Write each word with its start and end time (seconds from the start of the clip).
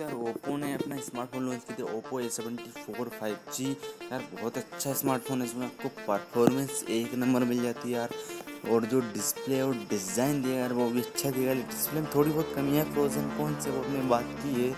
हफ़्ते 0.00 0.16
और 0.16 0.28
ओप्पो 0.30 0.56
ने 0.56 0.72
अपना 0.74 0.96
स्मार्टफ़ोन 0.98 1.44
लॉन्च 1.46 1.64
किया 1.64 1.76
था 1.78 1.92
Oppo 1.94 2.20
A 2.20 2.28
seventy 2.28 2.70
four 2.82 3.08
five 3.20 3.36
G 3.54 3.64
यार, 3.64 4.22
बहुत 4.34 4.56
अच्छा 4.58 4.92
स्मार्टफ़ोन 4.92 5.40
है 5.40 5.46
इसमें, 5.46 5.66
आपको 5.66 5.88
परफॉर्मेंस 6.06 6.84
एक 6.90 7.14
नंबर 7.14 7.44
मिल 7.44 7.62
जाती 7.62 7.88
है 7.88 7.94
यार। 7.94 8.14
और 8.70 8.84
जो 8.84 9.00
डिस्प्ले 9.12 9.60
और 9.62 9.74
डिज़ाइन 9.90 10.42
दिया 10.42 10.56
यार, 10.56 10.72
वो 10.72 10.88
भी 10.90 11.00
अच्छा 11.00 11.30
दिया 11.30 11.54
डिस्प्ले 11.54 12.00
में 12.00 12.10
थोड़ी 12.14 12.30
बहुत 12.30 12.52
कमी 12.56 12.76
है 12.76 12.84
फ्रोजन 12.92 13.28
कौन 13.36 13.60
से 13.60 13.70
वो 13.70 13.82
अपने 13.82 14.00
बात 14.08 14.34
की 14.42 14.62
है। 14.62 14.72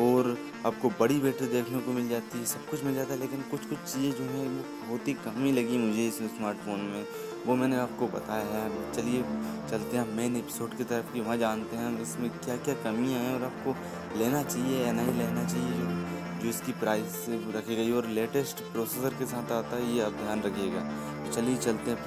और 0.00 0.36
आपको 0.66 0.88
बड़ी 1.00 1.18
बैटरी 1.20 1.46
देखने 1.46 1.78
को 1.78 1.92
मिल 1.92 2.08
जाती 2.08 2.38
है, 2.38 2.44
सब 2.44 2.68
कुछ 2.68 2.84
मिल 2.84 2.94
जाता 2.94 3.12
है, 3.14 3.18
लेकिन 3.20 3.42
कुछ 3.50 3.66
कुछ 3.66 3.78
चीज़ें 3.78 4.12
जो 4.12 4.24
है, 4.24 4.46
वो 4.48 4.88
बहुत 4.88 5.08
ही 5.08 5.12
कमी 5.14 5.52
लगी 5.52 5.78
मुझे 5.78 6.06
इस 6.08 6.18
स्मार्टफ़ोन 6.36 6.80
में। 6.80 7.06
वो 7.46 7.54
मैंने 7.54 7.76
आपको 7.76 8.06
बताया 8.08 8.44
है। 8.44 8.92
चलिए, 8.92 9.22
चलते 9.70 9.96
हैं 9.96 10.06
मेन 10.16 10.36
एपिसोड 10.36 10.76
की 10.76 10.84
तरफ़ 10.84 11.12
कि 11.12 11.20
वहाँ 11.20 11.36
जानते 11.36 11.76
हैं 11.76 12.00
इसमें 12.02 12.30
क्या 12.38 12.56
क्या 12.56 12.74
कमियाँ 12.74 13.20
हैं 13.20 13.34
और 13.34 13.42
आपको 13.42 13.76
लेना 14.18 14.42
चाहिए 14.42 14.84
या 14.84 14.92
नहीं 14.92 15.18
लेना 15.18 15.44
चाहिए, 15.44 15.72
जो 15.72 16.42
जो 16.42 16.50
इसकी 16.50 16.72
प्राइस 16.72 17.24
रखी 17.28 17.76
गई 17.76 17.92
और 17.92 18.06
लेटेस्ट 18.08 18.60
प्रोसेसर 18.62 19.14
के 19.14 19.26
साथ 19.26 19.52
आता 19.52 19.76
है, 19.76 19.94
ये 19.94 20.02
आप 20.02 20.12
ध्यान 20.12 20.42
रखिएगा। 20.42 20.82
चलिए 21.30 21.56
चलते 21.56 21.90
हैं 21.90 21.98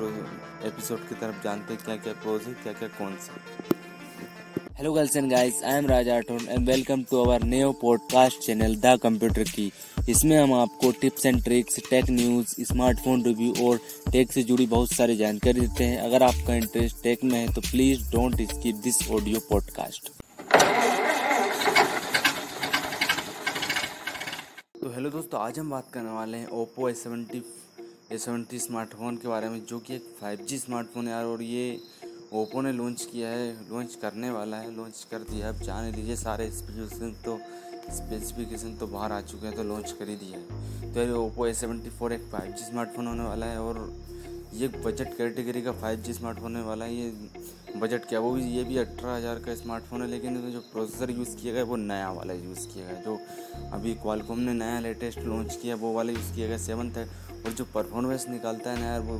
एपिसोड 0.63 1.07
की 1.09 1.15
तरफ़, 1.15 1.43
जानते 1.43 1.73
हैं 1.73 1.83
क्या 1.85 1.95
क्या 1.95 2.13
प्रोज 2.13 2.43
है 2.43 2.53
क्या 2.53 2.73
क्या 2.73 2.87
कौन 2.89 3.15
से 3.15 3.76
hello 4.77 4.91
girls 4.93 5.15
and 5.17 5.29
guys 5.31 5.61
I 5.63 5.77
am 5.77 5.85
Raja 5.87 6.15
and 6.15 6.67
welcome 6.67 7.03
to 7.03 7.17
our 7.17 7.43
new 7.43 7.71
podcast 7.81 8.39
channel 8.39 8.75
the 8.75 8.97
computer 9.03 9.43
की 9.43 9.71
इसमें 10.09 10.35
हम 10.37 10.53
आपको 10.53 10.91
tips 11.01 11.25
and 11.25 11.43
tricks 11.43 11.79
tech 11.89 12.09
news 12.09 12.53
smartphone 12.63 13.23
review 13.23 13.53
और 13.67 13.79
टेक 14.11 14.31
से 14.31 14.43
जुड़ी 14.43 14.65
बहुत 14.67 14.91
सारी 14.91 15.15
जानकारी 15.17 15.59
देते 15.59 15.83
हैं। 15.83 15.97
अगर 15.99 16.23
आपका 16.23 16.55
इंटरेस्ट 16.55 17.01
टेक 17.03 17.23
में 17.23 17.37
है 17.39 17.53
तो 17.53 17.61
please 17.61 18.11
don't 18.11 18.41
skip 18.51 18.75
this 18.83 19.01
audio 19.11 19.39
podcast 19.49 20.11
तो 24.81 24.93
हेलो 24.93 25.09
दोस्तों, 25.09 25.41
आज 25.41 25.59
हम 25.59 25.69
बात 25.69 25.91
करने 25.93 26.11
वाले 26.11 26.37
हैं 26.37 26.47
Oppo 26.61 26.89
S 26.89 27.03
seventy 27.03 27.43
A 28.11 28.17
seventy 28.17 28.59
smartphone 28.59 29.15
के 29.15 29.27
बारे 29.27 29.49
में, 29.49 29.61
जो 29.65 29.79
कि 29.79 29.95
एक 29.95 30.15
फाइव 30.21 30.45
जी 30.49 30.57
स्मार्टफ़ोन 30.57 31.07
है 31.07 31.25
और 31.25 31.41
ये 31.43 31.77
ओप्पो 32.33 32.61
ने 32.61 32.71
लॉन्च 32.71 33.03
किया 33.11 33.29
है 33.29 33.51
लॉन्च 33.69 33.93
करने 33.95 34.29
वाला 34.29 34.57
है 34.57 34.75
लॉन्च 34.75 35.05
कर 35.11 35.19
दिया 35.29 35.49
अब 35.49 35.59
जाने 35.63 35.91
दीजिए 35.91 36.15
सारे 36.15 36.49
स्पेसिफिकेशन 36.51 37.13
तो 37.25 37.39
स्पेसिफिकेशन 37.91 38.73
तो 38.77 38.87
बाहर 38.87 39.11
आ 39.11 39.19
चुके 39.21 39.47
हैं 39.47 39.55
तो 39.55 39.63
लॉन्च 39.63 39.91
कर 39.91 40.09
ही 40.09 40.15
दिया 40.15 40.39
है। 40.39 40.93
तो 40.93 41.01
ये 41.01 41.11
ओप्पो 41.11 41.45
ए 41.47 41.53
सेवेंटी 41.53 41.89
फोर 41.89 42.13
एक 42.13 42.27
फाइव 42.31 42.51
जी 42.51 42.63
स्मार्टफ़ोन 42.65 43.07
होने 43.07 43.23
वाला 43.23 43.45
है 43.45 43.61
और 43.61 43.79
ये 44.53 44.67
बजट 44.67 45.17
कैटेगरी 45.17 45.61
का 45.61 45.71
फाइव 45.71 46.01
जी 46.01 46.13
स्मार्टफ़ोन 46.13 46.55
होने 46.55 46.65
वाला 46.67 46.85
है। 46.85 46.95
ये 46.95 47.79
बजट 47.79 48.05
क्या, 48.09 48.19
वो 48.19 48.31
भी, 48.31 48.43
ये 48.47 48.63
भी 48.63 48.77
अठारह 48.77 49.15
हज़ार 49.15 49.39
का 49.39 49.55
स्मार्टफ़ोन 49.55 50.01
है, 50.01 50.07
लेकिन 50.07 50.51
जो 50.51 50.59
प्रोसेसर 50.71 51.11
यूज़ 51.11 51.35
किया 51.37 51.53
गया 51.53 51.63
वो 51.63 51.75
नया 51.77 52.11
वाला 52.11 52.33
यूज़ 52.33 52.67
किया 52.67 52.85
गया 52.85 53.01
जो 53.01 53.19
अभी 53.73 53.93
क्वालकॉम 53.95 54.39
ने 54.39 54.53
नया 54.55 54.79
लेटेस्ट 54.79 55.19
लॉन्च 55.21 55.55
किया, 55.55 55.75
वो 55.75 55.93
वाला 55.93 56.11
यूज़ 56.11 56.33
किया 56.35 56.47
गया 56.47 56.57
सेवन 56.59 56.91
है। 56.97 57.05
और 57.37 57.51
जो 57.51 57.65
परफॉर्मेंस 57.73 58.25
निकालता 58.29 58.71
है 58.71 58.79
नया, 58.81 58.99
वो 58.99 59.15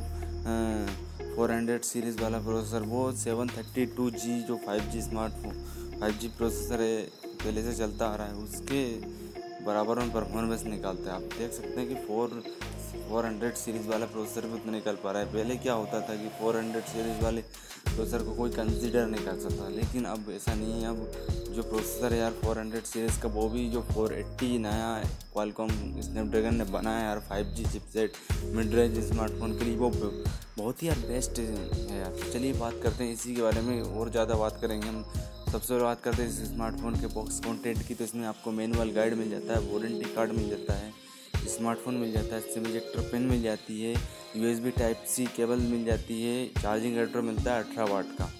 फोर 1.38 1.50
हंड्रेड 1.52 1.82
सीरीज़ 1.82 2.20
वाला 2.20 2.38
प्रोसेसर 2.38 2.82
वो 2.90 3.00
सेवन 3.16 3.48
थर्टी 3.48 3.84
टू 3.96 4.08
जी 4.12 4.38
जो 4.44 4.54
five 4.64 4.88
G 4.92 5.02
smartphone 5.02 5.98
five 6.00 6.14
G 6.20 6.28
processor 6.28 6.80
है, 6.80 7.02
पहले 7.24 7.62
से 7.62 7.74
चलता 7.74 8.06
आ 8.06 8.16
रहा 8.16 8.26
है, 8.26 8.34
उसके 8.34 8.80
बराबर 9.64 9.98
में 9.98 10.10
परफॉर्मेंस 10.12 10.64
निकालता 10.64 11.10
है। 11.10 11.16
आप 11.16 11.38
देख 11.38 11.52
सकते 11.52 11.80
हैं 11.80 11.88
कि 11.88 11.94
फोर 12.06 12.42
फोर 13.08 13.26
हंड्रेड 13.26 13.54
सीरीज़ 13.54 13.86
वाला 13.88 14.06
प्रोसेसर 14.06 14.46
भी 14.46 14.54
उतना 14.54 14.72
निकल 14.72 14.98
पा 15.04 15.12
रहा 15.12 15.22
है। 15.22 15.32
पहले 15.32 15.56
क्या 15.56 15.74
होता 15.74 16.00
था 16.08 16.16
कि 16.16 16.28
फोर 16.40 16.56
हंड्रेड 16.56 16.84
सीरीज़ 16.86 17.22
वाले 17.24 17.44
प्रोसेसर 17.98 18.22
को 18.24 18.32
कोई 18.34 18.50
कंसिडर 18.52 19.06
नहीं 19.06 19.24
कर 19.24 19.38
सकता। 19.40 19.68
लेकिन 19.70 20.04
अब 20.06 20.30
ऐसा 20.32 20.54
नहीं 20.54 20.82
है, 20.82 20.88
अब 20.88 21.52
जो 21.54 21.62
प्रोसेसर 21.64 22.12
है 22.12 22.18
यार 22.18 22.32
फोर 22.42 22.58
हंड्रेड 22.58 22.84
सीरीज़ 22.84 23.20
का, 23.20 23.28
वो 23.28 23.48
भी 23.48 23.68
जो 23.70 23.80
फोर 23.84 24.12
एट्टी 24.14 24.58
नया 24.58 24.90
क्वालकॉम 25.32 25.70
स्नैपड्रैगन 26.02 26.54
ने 26.54 26.64
बनाया 26.72 27.00
यार 27.00 27.18
five 27.28 27.52
G 27.56 27.64
chipset 27.64 28.12
mid 28.54 28.74
range 28.74 28.98
smartphone 29.08 29.58
के 29.58 29.64
लिए, 29.64 29.76
वो 29.76 29.90
बहुत 29.90 30.82
ही 30.82 30.88
यार 30.88 30.98
बेस्ट 31.08 31.38
है 31.38 31.98
यार। 31.98 32.30
चलिए 32.32 32.52
बात 32.54 32.80
करते 32.82 33.04
हैं 33.04 33.12
इसी 33.12 33.34
के 33.34 33.42
बारे 33.42 33.60
में, 33.60 33.80
और 33.82 34.10
ज़्यादा 34.10 34.34
बात 34.36 34.58
करेंगे 34.62 34.88
हम। 34.88 35.04
सबसे 35.52 35.68
पहले 35.68 35.82
बात 35.82 36.00
करते 36.02 36.22
हैं 36.22 36.28
इस 36.28 36.38
स्मार्टफ़ोन 36.48 37.00
के 37.00 37.06
बॉक्स 37.14 37.38
कंटेंट 37.40 37.86
की 37.88 37.94
तो 37.94 38.04
इसमें 38.04 38.26
आपको 38.26 38.50
मैनुअल 38.52 38.90
गाइड 38.92 39.14
मिल 39.18 39.30
जाता 39.30 39.54
है 39.54 39.72
वारंटी 39.72 40.14
कार्ड 40.14 40.32
मिल 40.32 40.48
जाता 40.50 40.74
है 40.74 40.92
स्मार्टफ़ोन 41.48 41.94
मिल 41.96 42.12
जाता 42.12 42.34
है 42.34 42.40
सिम 42.44 42.66
इजेक्टर 42.66 43.00
पेन 43.10 43.22
मिल 43.26 43.42
जाती 43.42 43.80
है 43.82 43.94
यूएसबी 44.36 44.70
टाइप 44.70 45.04
सी 45.08 45.24
केबल 45.26 45.58
मिल 45.60 45.84
जाती 45.84 46.22
है 46.22 46.46
चार्जिंग 46.60 46.96
एडर 46.98 47.20
मिलता 47.20 47.54
है 47.54 47.62
अठारह 47.62 47.92
वाट 47.92 48.06
का। 48.18 48.30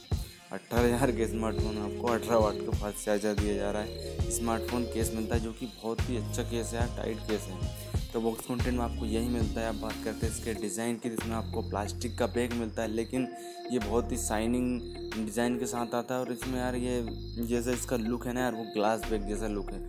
अट्ठारह 0.52 0.94
हज़ार 0.94 1.10
के 1.12 1.26
स्मार्टफ़ोन 1.26 1.78
आपको, 1.78 2.06
अठारह 2.08 2.36
वाट 2.36 2.56
का 2.56 2.78
फास्ट 2.78 3.04
चार्जर 3.04 3.34
दिया 3.34 3.54
जा 3.54 3.70
रहा 3.70 3.82
है। 3.82 4.30
स्मार्टफ़ोन 4.30 4.84
केस 4.84 5.12
मिलता 5.14 5.34
है 5.34 5.40
जो 5.40 5.52
कि 5.52 5.66
बहुत 5.66 6.00
ही 6.00 6.16
अच्छा 6.16 6.42
केस 6.42 6.72
है 6.74 6.86
टाइट 6.96 7.18
केस 7.28 7.46
है। 7.50 7.86
तो 8.12 8.20
बॉक्स 8.20 8.46
कंटेंट 8.46 8.76
में 8.76 8.84
आपको 8.84 9.06
यही 9.06 9.28
मिलता 9.28 9.60
है, 9.60 9.68
आप 9.68 9.74
बात 9.74 9.94
करते 10.04 10.26
हैं 10.26 10.32
इसके 10.34 10.54
डिज़ाइन 10.54 10.96
की, 10.96 11.10
जिसमें 11.10 11.34
आपको 11.36 11.62
प्लास्टिक 11.70 12.16
का 12.18 12.26
बैग 12.26 12.52
मिलता 12.52 12.82
है। 12.82 12.88
लेकिन 12.88 13.26
ये 13.72 13.78
बहुत 13.78 14.12
ही 14.12 14.16
शाइनिंग 14.18 14.80
डिज़ाइन 15.16 15.58
के 15.58 15.66
साथ 15.66 15.94
आता 15.94 16.14
है 16.14 16.20
और 16.20 16.32
इसमें 16.32 16.58
यार 16.58 16.76
ये, 16.76 17.00
जैसा 17.46 17.72
इसका 17.72 17.96
लुक 17.96 18.26
है 18.26 18.32
ना 18.32 18.40
यार, 18.40 18.54
वो 18.54 18.64
ग्लास 18.74 19.10
बैग 19.10 19.26
जैसा 19.28 19.48
लुक 19.48 19.72
है। 19.72 19.80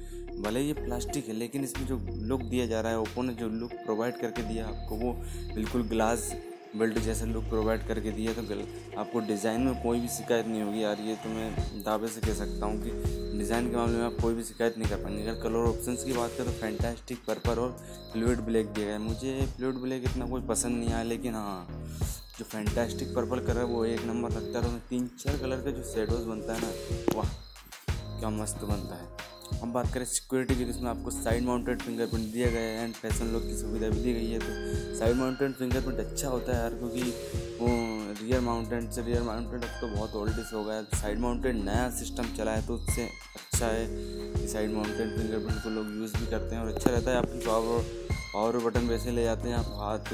भले 0.42 0.62
ये 0.62 0.74
प्लास्टिक 0.74 1.28
है, 1.28 1.34
लेकिन 1.36 1.64
इसमें 1.64 1.86
जो 1.88 2.00
लुक 2.28 2.42
दिया 2.44 2.66
जा 2.66 2.82
रहा 2.82 2.92
है, 2.92 3.00
ओप्पो 3.00 3.22
ने 3.22 3.34
जो 3.34 3.48
लुक 3.50 3.72
प्रोवाइड 3.86 4.20
करके 4.22 4.42
दिया 4.44 4.68
आपको, 4.68 4.96
वो 4.96 5.14
बिल्कुल 5.56 5.84
ग्लास 5.88 6.32
बिल्ड 6.76 7.00
जैसा 7.02 7.26
लुक 7.26 7.44
प्रोवाइड 7.46 7.88
करके 7.88 8.12
दिया 8.12 8.34
तो 8.34 8.42
आपको 9.00 9.20
डिज़ाइन 9.28 9.62
में 9.62 9.82
कोई 9.84 10.00
भी 10.00 10.08
शिकायत 10.08 10.48
नहीं 10.48 10.62
होगी। 10.62 10.84
यार, 10.84 11.00
ये 11.02 11.16
तो 11.16 11.30
मैं 11.30 11.82
दावे 11.84 12.08
से 12.08 12.22
कह 12.22 12.34
सकता 12.36 12.66
हूँ 12.66 12.82
कि 12.84 12.92
डिज़ाइन 13.38 13.70
के 13.70 13.76
मामले 13.76 13.98
में 13.98 14.04
आप 14.06 14.18
कोई 14.22 14.34
भी 14.34 14.44
शिकायत 14.44 14.78
नहीं 14.78 14.90
कर 14.90 15.04
पाएँगे। 15.04 15.24
अगर 15.24 15.42
कलर 15.42 15.70
ऑप्शंस 15.70 16.04
की 16.04 16.14
बात 16.14 16.32
करें 16.38 16.46
तो 16.46 16.60
फैंटास्टिक 16.60 17.24
पर्पल 17.28 17.60
और 17.60 17.72
फ्लूड 18.14 18.42
ब्लैक 18.46 18.68
दिया 18.68 18.88
गया 18.88 19.00
मुझे 19.00 19.48
फ्लूड 19.58 19.82
ब्लैक 19.82 20.04
इतना 20.06 20.26
कोई 20.28 20.42
पसंद 20.48 20.78
नहीं 20.80 20.90
आया, 20.90 21.04
लेकिन 21.06 21.36
हाँ 21.36 21.68
जो 22.40 22.46
फैंटास्टिक 22.46 23.16
पर्पल 23.16 23.40
कलर 23.48 23.64
वो 23.66 23.84
एक 23.86 24.06
नंबर 24.08 24.32
लगता 24.32 24.60
है। 24.60 24.66
तो 24.66 24.88
तीन 24.90 25.10
चार 25.20 25.38
कलर 25.38 25.62
का 25.62 25.72
जो 25.72 25.84
शेडोज 25.86 26.26
बनता 26.26 26.54
है 26.54 26.62
ना, 26.62 26.72
वाह, 27.16 27.30
क्या 28.20 28.30
मस्त 28.32 28.64
बनता 28.64 28.96
है। 28.96 29.19
हम 29.54 29.72
बात 29.74 29.94
करें 29.94 30.06
सिक्योरिटी 30.06 30.56
की, 30.56 30.66
जिसमें 30.66 30.90
आपको 30.90 31.12
साइड 31.12 31.44
माउंटेड 31.46 31.82
फिंगरप्रिंट 31.82 32.32
दिया 32.34 32.50
गया 32.50 32.62
है 32.62 32.84
एंड 32.84 32.94
फ़ैशन 32.96 33.32
लॉक 33.34 33.44
की 33.44 33.56
सुविधा 33.58 33.90
भी 33.90 34.02
दी 34.02 34.14
गई 34.14 34.30
है। 34.30 34.40
तो 34.40 34.96
साइड 35.00 35.16
माउंटेड 35.16 35.54
फिंगरप्रिंट 35.56 36.00
अच्छा 36.00 36.30
होता 36.30 36.56
है 36.56 36.62
यार, 36.62 36.74
क्योंकि 36.74 37.02
वो 37.60 37.68
रियर 38.22 38.42
माउंटेड 38.42 38.90
से 38.92 39.02
रियर 39.04 39.22
माउंटेड 39.24 39.64
अब 39.64 39.80
तो 39.82 39.88
बहुत 39.88 40.16
ओल्डिस 40.16 40.54
हो 40.54 40.64
गया 40.64 40.76
है। 40.76 40.84
साइड 40.96 41.20
माउंटेड 41.20 41.56
नया 41.56 41.90
सिस्टम 42.00 42.36
चला 42.38 42.52
है 42.52 42.66
तो 42.68 42.76
उससे 42.76 43.04
अच्छा 43.04 43.68
है 43.68 43.86
कि 44.34 44.48
साइड 44.48 44.74
माउंटेड 44.74 45.18
फिंगरप्रिंट 45.18 45.64
को 45.64 45.70
लोग 45.70 45.96
यूज़ 45.98 46.18
भी 46.18 46.26
करते 46.26 46.56
हैं 46.56 46.62
और 46.62 46.74
अच्छा 46.74 46.92
रहता 46.92 47.12
है। 47.12 47.18
आप 47.18 47.26
पावर 47.48 47.84
पावर 48.34 48.58
बटन 48.60 48.88
वैसे 48.88 49.12
ले 49.12 49.24
जाते 49.24 49.50
हैं, 49.50 49.56
आप 49.56 49.74
हाथ 49.78 50.14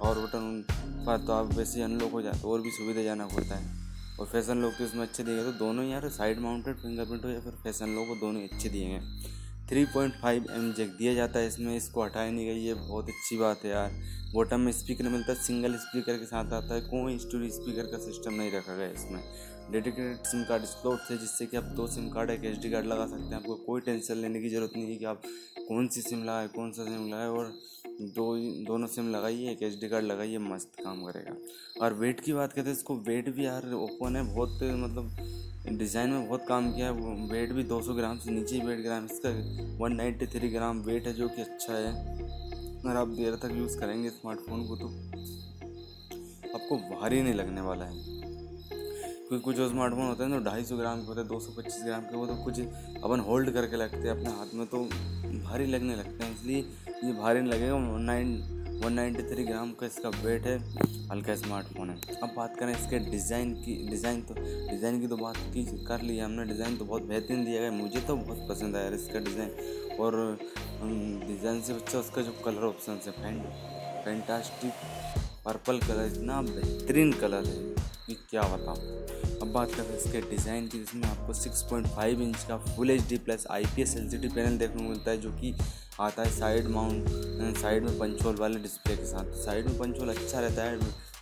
पावर 0.00 0.18
बटन 0.18 0.64
पर 1.06 1.26
तो 1.26 1.32
आप 1.32 1.54
वैसे 1.54 1.82
अनलॉक 1.82 2.12
हो 2.12 2.22
जाते 2.22 2.48
और 2.48 2.60
भी 2.60 2.70
सुविधाजनक 2.70 3.32
होता 3.32 3.56
है। 3.56 3.81
और 4.22 4.28
फ़ैशन 4.28 4.58
लोग 4.62 4.76
तो 4.78 4.84
इसमें 4.84 5.02
अच्छे 5.02 5.22
दिए 5.22 5.34
गए 5.34 5.44
तो 5.44 5.52
दोनों 5.58 5.84
यार 5.84 6.08
साइड 6.10 6.40
माउंटेड 6.40 6.76
फिंगरप्रिंट 6.78 7.24
हो 7.24 7.30
या 7.30 7.38
फिर 7.40 7.52
फ़ैशन 7.62 7.94
लोग 7.94 8.08
को 8.08 8.14
दोनों 8.16 8.42
अच्छे 8.42 8.68
दिए 8.68 8.88
गए। 8.88 9.00
Three 9.68 9.84
point 9.94 10.14
five 10.22 10.46
M 10.50 10.72
jack 10.72 10.90
दिया 10.98 11.14
जाता 11.14 11.38
है 11.38 11.46
इसमें, 11.46 11.74
इसको 11.76 12.04
हटाया 12.04 12.30
नहीं 12.30 12.46
गई 12.46 12.60
ये 12.60 12.74
बहुत 12.74 13.08
अच्छी 13.08 13.38
बात 13.38 13.64
है 13.64 13.70
यार। 13.70 13.90
बॉटम 14.34 14.60
में 14.60 14.72
स्पीकर 14.72 15.08
मिलता 15.08 15.32
है 15.32 15.38
सिंगल 15.42 15.74
स्पीकर 15.78 16.18
के 16.18 16.26
साथ 16.26 16.52
आता 16.52 16.74
है, 16.74 16.80
कोई 16.82 17.18
स्टोरी 17.18 17.50
स्पीकर 17.50 17.86
का 17.86 17.98
सिस्टम 17.98 18.34
नहीं 18.34 18.52
रखा 18.52 18.76
गया 18.76 18.90
इसमें। 18.90 19.20
डेडिकेटेड 19.72 20.24
सिम 20.26 20.44
कार्ड 20.44 20.64
स्लॉट 20.66 21.10
है 21.10 21.18
जिससे 21.18 21.46
कि 21.46 21.56
आप 21.56 21.64
दो 21.76 21.86
सिम 21.88 22.08
कार्ड 22.10 22.30
एक 22.30 22.44
एच 22.44 22.66
कार्ड 22.66 22.86
लगा 22.86 23.06
सकते 23.06 23.24
हैं। 23.24 23.34
आपको 23.34 23.54
कोई 23.66 23.80
टेंशन 23.80 24.16
लेने 24.16 24.40
की 24.40 24.48
ज़रूरत 24.48 24.72
नहीं 24.76 24.86
है 24.86 24.96
कि 24.96 25.04
आप 25.04 25.22
कौन 25.68 25.88
सी 25.88 26.00
सिम 26.02 26.22
लगाए, 26.24 26.48
कौन 26.48 26.72
सा 26.72 26.84
सिम 26.84 27.06
लगाए, 27.08 27.28
और 27.28 27.52
दो, 27.84 28.36
दोनों 28.66 28.86
सिम 28.86 29.10
लगाइए, 29.10 29.50
एक 29.50 29.62
एच 29.62 29.78
डी 29.80 29.88
कार्ड 29.88 30.04
लगाइए, 30.04 30.38
मस्त 30.40 30.80
काम 30.80 31.02
करेगा। 31.02 31.34
और 31.82 31.94
वेट 31.94 32.20
की 32.20 32.32
बात 32.32 32.52
करते 32.52 32.68
हैं 32.68 32.76
इसको 32.76 32.96
वेट 33.08 33.28
भी 33.36 33.44
यार 33.46 33.72
ओप्पो 33.74 34.08
ने 34.08 34.22
बहुत 34.24 34.62
मतलब 34.62 35.78
डिज़ाइन 35.78 36.10
में 36.10 36.28
बहुत 36.28 36.44
काम 36.48 36.72
किया 36.72 36.86
है 36.86 36.92
वेट 37.28 37.52
भी 37.52 37.64
200 37.64 37.94
ग्राम 37.94 38.18
से 38.18 38.30
नीचे 38.30 38.58
वेट 38.60 38.80
ग्राम, 38.80 39.04
इसका 39.04 39.30
193 39.78 40.52
ग्राम 40.52 40.80
वेट 40.82 41.06
है 41.06 41.12
जो 41.14 41.28
कि 41.28 41.42
अच्छा 41.42 41.72
है। 41.72 41.92
अगर 42.74 42.96
आप 42.96 43.08
देर 43.10 43.34
तक 43.42 43.54
यूज़ 43.56 43.78
करेंगे 43.80 44.10
स्मार्टफ़ोन 44.10 44.66
को 44.68 44.76
तो 44.76 44.86
आपको 46.54 46.76
भारी 46.90 47.22
नहीं 47.22 47.34
लगने 47.34 47.60
वाला 47.60 47.84
है। 47.84 48.20
क्योंकि 49.28 49.44
कुछ 49.44 49.56
स्मार्टफ़ोन 49.70 50.06
होते 50.06 50.24
हैं 50.24 50.32
तो 50.32 50.44
ढाई 50.44 50.64
सौ 50.64 50.76
ग्राम 50.76 51.00
के 51.00 51.06
होते 51.06 51.20
हैं, 51.20 51.28
दो 51.28 51.38
सौ 51.40 51.52
पच्चीस 51.52 51.82
ग्राम 51.84 52.02
के, 52.02 52.16
वो 52.16 52.26
तो 52.26 52.34
कुछ 52.44 52.60
अपन 53.02 53.20
होल्ड 53.20 53.50
करके 53.50 53.76
लगते 53.76 53.98
हैं 53.98 54.10
अपने 54.10 54.30
हाथ 54.30 54.54
में 54.54 54.66
तो 54.66 54.78
भारी 55.44 55.66
लगने 55.66 55.96
लगते 55.96 56.24
हैं, 56.24 56.34
इसलिए 56.34 56.64
ये 57.04 57.12
भारी 57.12 57.40
नहीं 57.40 57.52
लगेगा 57.52 57.74
one 57.74 58.02
nine 58.04 58.28
one 58.82 58.92
ninety 58.92 59.22
three 59.24 59.44
gram 59.44 59.70
का 59.80 59.86
इसका 59.86 60.08
वेट 60.16 60.46
है, 60.46 60.56
हल्का 61.10 61.34
स्मार्टफ़ोन 61.36 61.90
है। 61.90 61.96
अब 62.16 62.32
बात 62.36 62.56
करें 62.58 62.72
इसके 62.72 62.98
डिज़ाइन 63.10 63.52
की 63.56 63.74
डिज़ाइन 63.88 64.20
तो 64.22 64.34
डिज़ाइन 64.34 65.00
की 65.00 65.06
तो 65.06 65.16
बात 65.16 65.36
की, 65.54 65.64
कर 65.86 66.02
ली 66.02 66.18
हमने 66.18 66.44
डिज़ाइन 66.46 66.76
तो 66.76 66.84
बहुत 66.84 67.02
बेहतरीन 67.08 67.44
दिया 67.44 67.60
गया 67.60 67.70
मुझे 67.72 68.00
तो 68.00 68.16
बहुत 68.16 68.46
पसंद 68.48 68.76
आया 68.76 68.88
इसका 68.94 69.20
डिज़ाइन 69.20 69.96
और 69.98 70.38
डिज़ाइन 71.26 71.60
से 71.60 71.72
अच्छा 71.72 71.98
उसका 71.98 72.22
जो 72.22 72.32
कलर 72.44 72.64
ऑप्शन 72.64 73.00
है 73.06 73.12
फैंट 73.12 73.42
फैंटास्टिक 74.04 74.72
पर्पल 75.44 75.78
कलर 75.80 76.06
इतना 76.06 76.40
बेहतरीन 76.44 77.12
कलर 77.20 77.46
है 77.46 77.74
कि 78.06 78.14
क्या 78.30 78.42
बताऊँ। 78.48 79.40
अब 79.40 79.52
बात 79.52 79.70
करते 79.70 79.92
हैं 79.92 79.98
इसके 79.98 80.20
डिज़ाइन 80.30 80.66
की, 80.68 80.78
जिसमें 80.78 81.08
आपको 81.08 81.34
6.5 81.34 82.20
इंच 82.22 82.44
का 82.48 82.56
full 82.66 82.90
H 82.90 83.08
D 83.08 83.16
plus 83.20 83.46
I 83.50 83.64
P 83.76 83.82
S 83.82 83.96
L 83.96 84.28
panel 84.28 84.58
देखने 84.58 84.82
को 84.82 84.88
मिलता 84.88 85.10
है, 85.10 85.18
जो 85.18 85.30
कि 85.32 85.54
आता 86.00 86.22
है 86.22 86.30
साइड 86.30 86.66
माउंट 86.68 87.56
साइड 87.58 87.84
में 87.84 87.98
पंचोल 87.98 88.36
वाले 88.36 88.58
डिस्प्ले 88.60 88.96
के 88.96 89.04
साथ। 89.06 89.32
साइड 89.36 89.66
में 89.66 89.78
पंचोल 89.78 90.08
अच्छा 90.08 90.40
रहता 90.40 90.62
है 90.62 90.78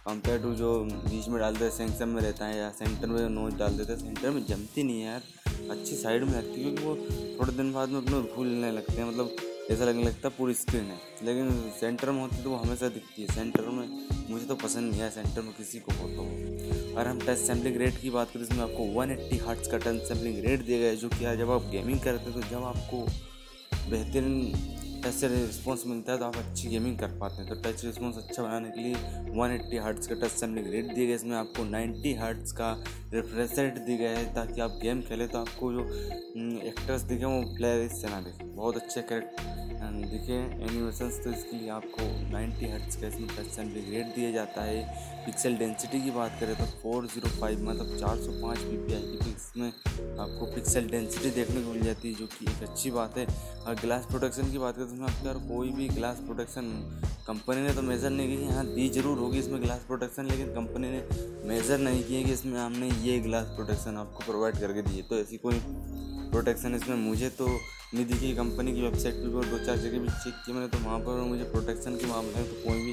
कंपेयर 0.07 0.39
टू 0.43 0.53
जो 0.55 0.73
बीच 0.85 1.29
में 1.29 1.39
डालते 1.41 1.65
हैं 1.65 1.71
सेंसर 1.73 2.07
में 2.07 2.21
रहता 2.23 2.47
है 2.47 2.59
या 2.59 2.69
सेंटर 2.73 3.07
में 3.07 3.29
नोच 3.31 3.55
डाल 3.55 3.77
देते 3.79 3.93
हैं 3.93 3.99
सेंटर 4.01 4.31
में 4.31 4.45
जमती 4.47 4.83
नहीं 4.83 5.01
है 5.01 5.07
यार। 5.07 5.71
अच्छी 5.71 5.97
साइड 5.97 6.25
में 6.25 6.33
लगती 6.33 6.63
है 6.63 6.71
क्योंकि 6.71 6.85
वो 6.85 7.37
थोड़े 7.39 7.53
दिन 7.53 7.73
बाद 7.73 7.89
में 7.89 7.99
अपने 7.99 8.21
भूलने 8.35 8.71
लगते 8.73 8.93
हैं 8.93 9.09
मतलब 9.09 9.37
ऐसा 9.71 9.85
लगने 9.85 10.03
लगता 10.03 10.29
है 10.29 10.35
पूरी 10.39 10.55
स्क्रीन 10.55 10.85
है। 10.85 10.99
लेकिन 11.25 11.51
सेंटर 11.81 12.11
में 12.11 12.21
होती 12.21 12.43
तो 12.43 12.51
वो 12.51 12.57
हमेशा 12.57 12.89
दिखती 12.89 13.23
है। 13.23 13.35
सेंटर 13.35 13.69
में 13.69 13.87
मुझे 14.31 14.45
तो 14.47 14.55
पसंद 14.57 14.91
नहीं 14.91 15.01
है 15.01 15.11
सेंटर 15.11 15.43
में 15.43 15.53
किसी 15.55 15.79
को 15.81 15.93
तो 15.93 16.23
अगर 16.93 17.09
हम 17.09 17.19
टच 17.21 17.39
सैम्पलिंग 17.39 17.77
रेट 17.77 18.01
की 18.01 18.11
बात 18.11 18.31
करें, 18.31 18.43
इसमें 18.43 18.61
आपको 18.61 18.85
180 18.95 19.11
एट्टी 19.13 19.37
हर्ट्स 19.39 19.71
का 19.71 19.79
टच 19.79 20.09
सैम्पलिंग 20.09 20.45
रेट 20.45 20.65
दिया 20.67 20.79
गया 20.79 20.89
है, 20.89 20.97
जो 20.97 21.09
कि 21.09 21.37
जब 21.39 21.51
आप 21.51 21.69
गेमिंग 21.73 22.01
करते 22.01 22.31
हैं 22.31 22.41
तो 22.41 22.49
जब 22.49 22.65
आपको 22.65 23.07
बेहतरीन 23.89 24.79
टच 25.05 25.23
रिस्पॉन्स 25.25 25.87
मिलता 25.87 26.13
है 26.13 26.19
तो 26.19 26.25
आप 26.25 26.37
अच्छी 26.37 26.69
गेमिंग 26.69 26.99
कर 26.99 27.19
पाते 27.19 27.43
हैं। 27.43 27.49
तो 27.49 27.55
टच 27.63 27.85
रिस्पॉन्स 27.85 28.17
अच्छा 28.17 28.43
बनाने 28.43 28.71
के 28.71 28.81
लिए 28.81 28.95
180 28.95 29.55
एट्टी 29.55 29.77
हर्ट्स 29.77 30.07
का 30.07 30.15
टच 30.15 30.31
सैम्पलिंग 30.31 30.67
रेट 30.73 30.95
दिया 30.95 31.07
गया 31.07 31.15
इसमें 31.15 31.37
आपको 31.37 31.65
90 31.71 32.15
हर्ट्स 32.19 32.53
का 32.53 32.73
रिफ्रेश 33.15 33.59
रेट 33.59 33.79
दिया 33.79 33.99
गया 33.99 34.11
है 34.19 34.25
ताकि 34.35 34.61
आप 34.61 34.79
गेम 34.83 35.01
खेलें 35.03 35.29
तो 35.29 35.39
आपको 35.39 35.73
जो 35.73 35.85
एक्टर्स 36.69 37.03
दिखे 37.03 37.25
वो 37.25 37.41
प्लेयर 37.57 37.83
इससे 37.83 38.09
ना 38.09 38.21
दिखे। 38.21 38.45
बहुत 38.47 38.77
अच्छे 38.77 39.03
करेक्ट 39.03 39.70
दिखे 39.81 40.37
एनिमेशंस 40.65 41.19
तो 41.25 41.31
इसके 41.31 41.57
लिए 41.57 41.69
आपको 41.71 42.05
90 42.31 42.71
हर्ट्स 42.71 42.97
का 42.97 43.07
इसमें 43.07 43.29
टच 43.29 43.47
सैम्पलिंग 43.53 43.93
रेट 43.93 44.07
दिया 44.15 44.31
जाता 44.31 44.63
है। 44.63 44.83
पिक्सल 45.27 45.57
डेंसिटी 45.57 46.01
की 46.03 46.11
बात 46.11 46.37
करें 46.41 46.55
तो 46.57 46.65
405 46.83 47.61
मतलब 47.61 47.97
405 47.99 48.59
पीपीआई 48.61 49.01
की 49.15 49.31
इसमें 49.31 49.69
आपको 49.69 50.47
पिक्सल 50.55 50.89
डेंसिटी 50.91 51.31
देखने 51.31 51.63
को 51.63 51.73
मिल 51.73 51.83
जाती 51.83 52.09
है, 52.09 52.15
जो 52.15 52.27
कि 52.27 52.47
एक 52.47 52.69
अच्छी 52.69 52.91
बात 52.91 53.19
है। 53.19 53.27
और 53.61 53.75
ग्लास 53.77 54.07
प्रोटेक्शन 54.07 54.51
की 54.51 54.59
बात 54.59 54.77
करें 54.77 54.87
तो 54.89 55.05
आपके 55.05 55.29
अगर 55.29 55.39
कोई 55.49 55.71
भी 55.71 55.89
ग्लास 55.91 56.21
प्रोटेक्शन 56.27 56.71
कंपनी 57.27 57.63
ने 57.63 57.75
तो 57.75 57.83
मेज़र 57.83 58.11
नहीं 58.11 58.37
की 58.37 58.43
यहाँ 58.45 58.67
दी 58.67 58.89
ज़रूर 58.91 59.19
होगी 59.19 59.39
इसमें 59.39 59.61
ग्लास 59.63 59.85
प्रोटेक्शन 59.87 60.27
लेकिन 60.27 60.55
कंपनी 60.55 60.91
ने 60.91 61.03
मेज़र 61.49 61.79
नहीं 61.81 62.03
किया 62.05 62.23
कि 62.23 62.33
इसमें 62.33 62.59
हमने 62.61 62.91
ये 63.03 63.19
ग्लास 63.21 63.53
प्रोटेक्शन 63.57 63.97
आपको 63.97 64.25
प्रोवाइड 64.25 64.61
करके 64.61 64.83
दिए। 64.83 65.03
तो 65.03 65.19
ऐसी 65.19 65.37
कोई 65.39 65.61
प्रोटेक्शन 66.31 66.75
इसमें 66.75 66.97
मुझे 66.99 67.29
तो 67.33 67.47
नहीं 67.95 68.05
दिखी 68.07 68.33
कंपनी 68.35 68.73
की 68.73 68.83
वेबसाइट 68.83 69.15
पर 69.15 69.29
भी 69.29 69.51
दो 69.51 69.59
चार 69.67 69.77
जगह 69.79 69.99
भी 69.99 70.09
चेक 70.09 70.35
किया 70.45 70.55
मैंने 70.57 70.69
तो 70.69 70.79
वहाँ 70.79 70.99
पर 71.01 71.21
मुझे 71.29 71.45
प्रोटेक्शन 71.45 71.97
के 71.97 72.07
मामले 72.07 72.35
में 72.35 72.49
तो 72.51 72.55
कोई 72.65 72.85
भी 72.85 72.93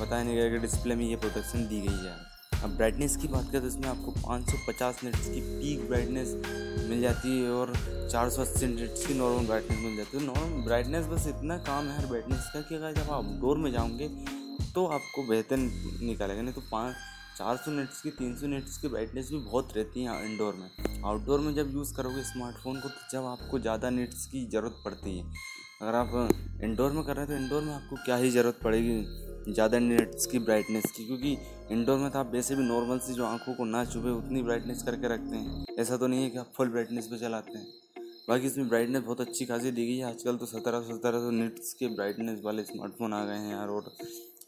बताया 0.00 0.22
नहीं 0.22 0.36
गया 0.36 0.48
कि 0.50 0.58
डिस्प्ले 0.58 0.94
में 0.94 1.04
ये 1.06 1.16
प्रोटेक्शन 1.16 1.66
दी 1.68 1.80
गई 1.80 1.98
है। 2.04 2.14
अब 2.64 2.70
ब्राइटनेस 2.76 3.16
की 3.16 3.28
बात 3.28 3.50
करें 3.50 3.60
तो 3.62 3.68
इसमें 3.68 3.88
आपको 3.88 4.12
550 4.20 5.04
निट्स 5.04 5.26
की 5.26 5.40
पीक 5.40 5.86
ब्राइटनेस 5.88 6.32
मिल 6.90 7.00
जाती 7.00 7.36
है 7.40 7.50
और 7.50 7.72
480 8.12 8.70
निट्स 8.70 9.06
की 9.06 9.14
नॉर्मल 9.14 9.46
ब्राइटनेस 9.46 9.78
मिल 9.80 9.96
जाती 9.96 10.18
है। 10.18 10.24
नॉर्मल 10.24 10.64
ब्राइटनेस 10.64 11.06
बस 11.06 11.26
इतना 11.28 11.58
काम 11.68 11.88
है 11.88 11.98
हर 11.98 12.06
ब्राइटनेस 12.06 12.50
का 12.54 12.60
कि 12.60 12.74
अगर 12.74 12.92
जब 12.94 13.02
आप 13.02 13.10
आउटडोर 13.14 13.56
में 13.58 13.70
जाओगे 13.72 14.08
तो 14.74 14.86
आपको 14.88 15.22
बेहतर 15.28 15.56
निकालेगा। 15.56 16.42
नहीं 16.42 16.54
तो 16.54 16.62
पाँच 16.72 16.94
चार 17.38 17.56
सौ 17.56 17.70
नेट्स 17.70 18.00
की, 18.02 18.10
तीन 18.10 18.34
सौ 18.36 18.46
नेट्स 18.46 18.76
की 18.78 18.88
ब्राइटनेस 18.88 19.28
भी 19.30 19.38
बहुत 19.40 19.72
रहती 19.76 20.04
है 20.04 20.14
इंडोर 20.24 20.54
में। 20.54 21.02
आउटडोर 21.04 21.40
में 21.40 21.54
जब 21.54 21.70
यूज़ 21.72 21.94
करोगे 21.96 22.22
स्मार्टफ़ोन 22.24 22.80
को 22.80 22.88
तो 22.88 23.08
जब 23.12 23.24
आपको 23.26 23.58
ज़्यादा 23.58 23.90
नेट्स 23.90 24.24
की 24.26 24.44
ज़रूरत 24.46 24.80
पड़ती 24.84 25.16
है। 25.18 25.24
अगर 25.82 25.94
आप 25.94 26.62
इंडोर 26.64 26.92
में 26.92 27.02
कर 27.04 27.16
रहे 27.16 27.26
हैं 27.26 27.28
तो 27.28 27.42
इंडोर 27.44 27.62
में 27.62 27.72
आपको 27.74 27.96
क्या 28.04 28.16
ही 28.16 28.30
ज़रूरत 28.30 28.58
पड़ेगी 28.64 29.52
ज़्यादा 29.52 29.78
नेट्स 29.78 30.26
की 30.26 30.38
ब्राइटनेस 30.40 30.90
की? 30.96 31.04
क्योंकि 31.06 31.36
इंडोर 31.72 31.98
में 31.98 32.10
तो 32.10 32.18
आप 32.18 32.32
वैसे 32.32 32.56
भी 32.56 32.64
नॉर्मल 32.64 32.98
सी 32.98 33.14
जो 33.14 33.24
आँखों 33.26 33.54
को 33.54 33.64
ना 33.66 33.84
चुभे, 33.84 34.10
उतनी 34.12 34.42
ब्राइटनेस 34.42 34.82
करके 34.82 35.08
रखते 35.08 35.36
हैं। 35.36 35.64
ऐसा 35.78 35.96
तो 35.96 36.06
नहीं 36.06 36.22
है 36.22 36.30
कि 36.30 36.38
आप 36.38 36.52
फुल 36.56 36.68
ब्राइटनेस 36.70 37.06
पे 37.06 37.18
चलाते 37.18 37.58
हैं। 37.58 37.66
बाकी 38.28 38.46
इसमें 38.46 38.68
ब्राइटनेस 38.68 39.02
बहुत 39.02 39.20
अच्छी 39.20 39.46
खासी 39.46 39.70
दी 39.70 39.86
गई 39.86 39.96
है। 39.98 40.04
आजकल 40.06 40.36
तो 40.36 40.46
सत्रह 40.46 40.80
सौ 40.80 40.96
सत्रह 40.96 41.20
सौ 41.20 41.30
निट्स 41.32 41.72
के 41.74 41.94
ब्राइटनेस 41.94 42.40
वाले 42.44 42.64
स्मार्टफ़ोन 42.64 43.14
आ 43.14 43.24
गए 43.24 43.36
हैं 43.36 43.52
यार, 43.52 43.68
और 43.68 43.92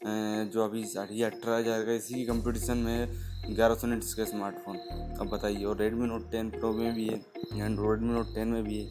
जो 0.03 0.63
अभी 0.63 0.83
साढ़े 0.85 1.23
अठारह 1.23 1.57
हज़ार 1.57 1.85
का 1.85 1.93
इसी 1.93 2.25
कंपटीशन 2.25 2.77
में 2.79 3.07
ग्यारह 3.47 3.75
सौ 3.75 3.87
निट्स 3.87 4.13
का 4.13 4.25
स्मार्टफ़ोन 4.25 4.77
अब 5.19 5.29
बताइए, 5.29 5.63
और 5.63 5.77
रेडमी 5.77 6.07
नोट 6.07 6.31
टेन 6.31 6.49
प्रो 6.51 6.71
में 6.73 6.93
भी 6.95 7.05
है 7.05 7.15
एंड 7.55 7.79
रेडमी 7.79 8.13
नोट 8.13 8.33
टेन 8.35 8.47
में 8.47 8.63
भी 8.63 8.77
है? 8.77 8.89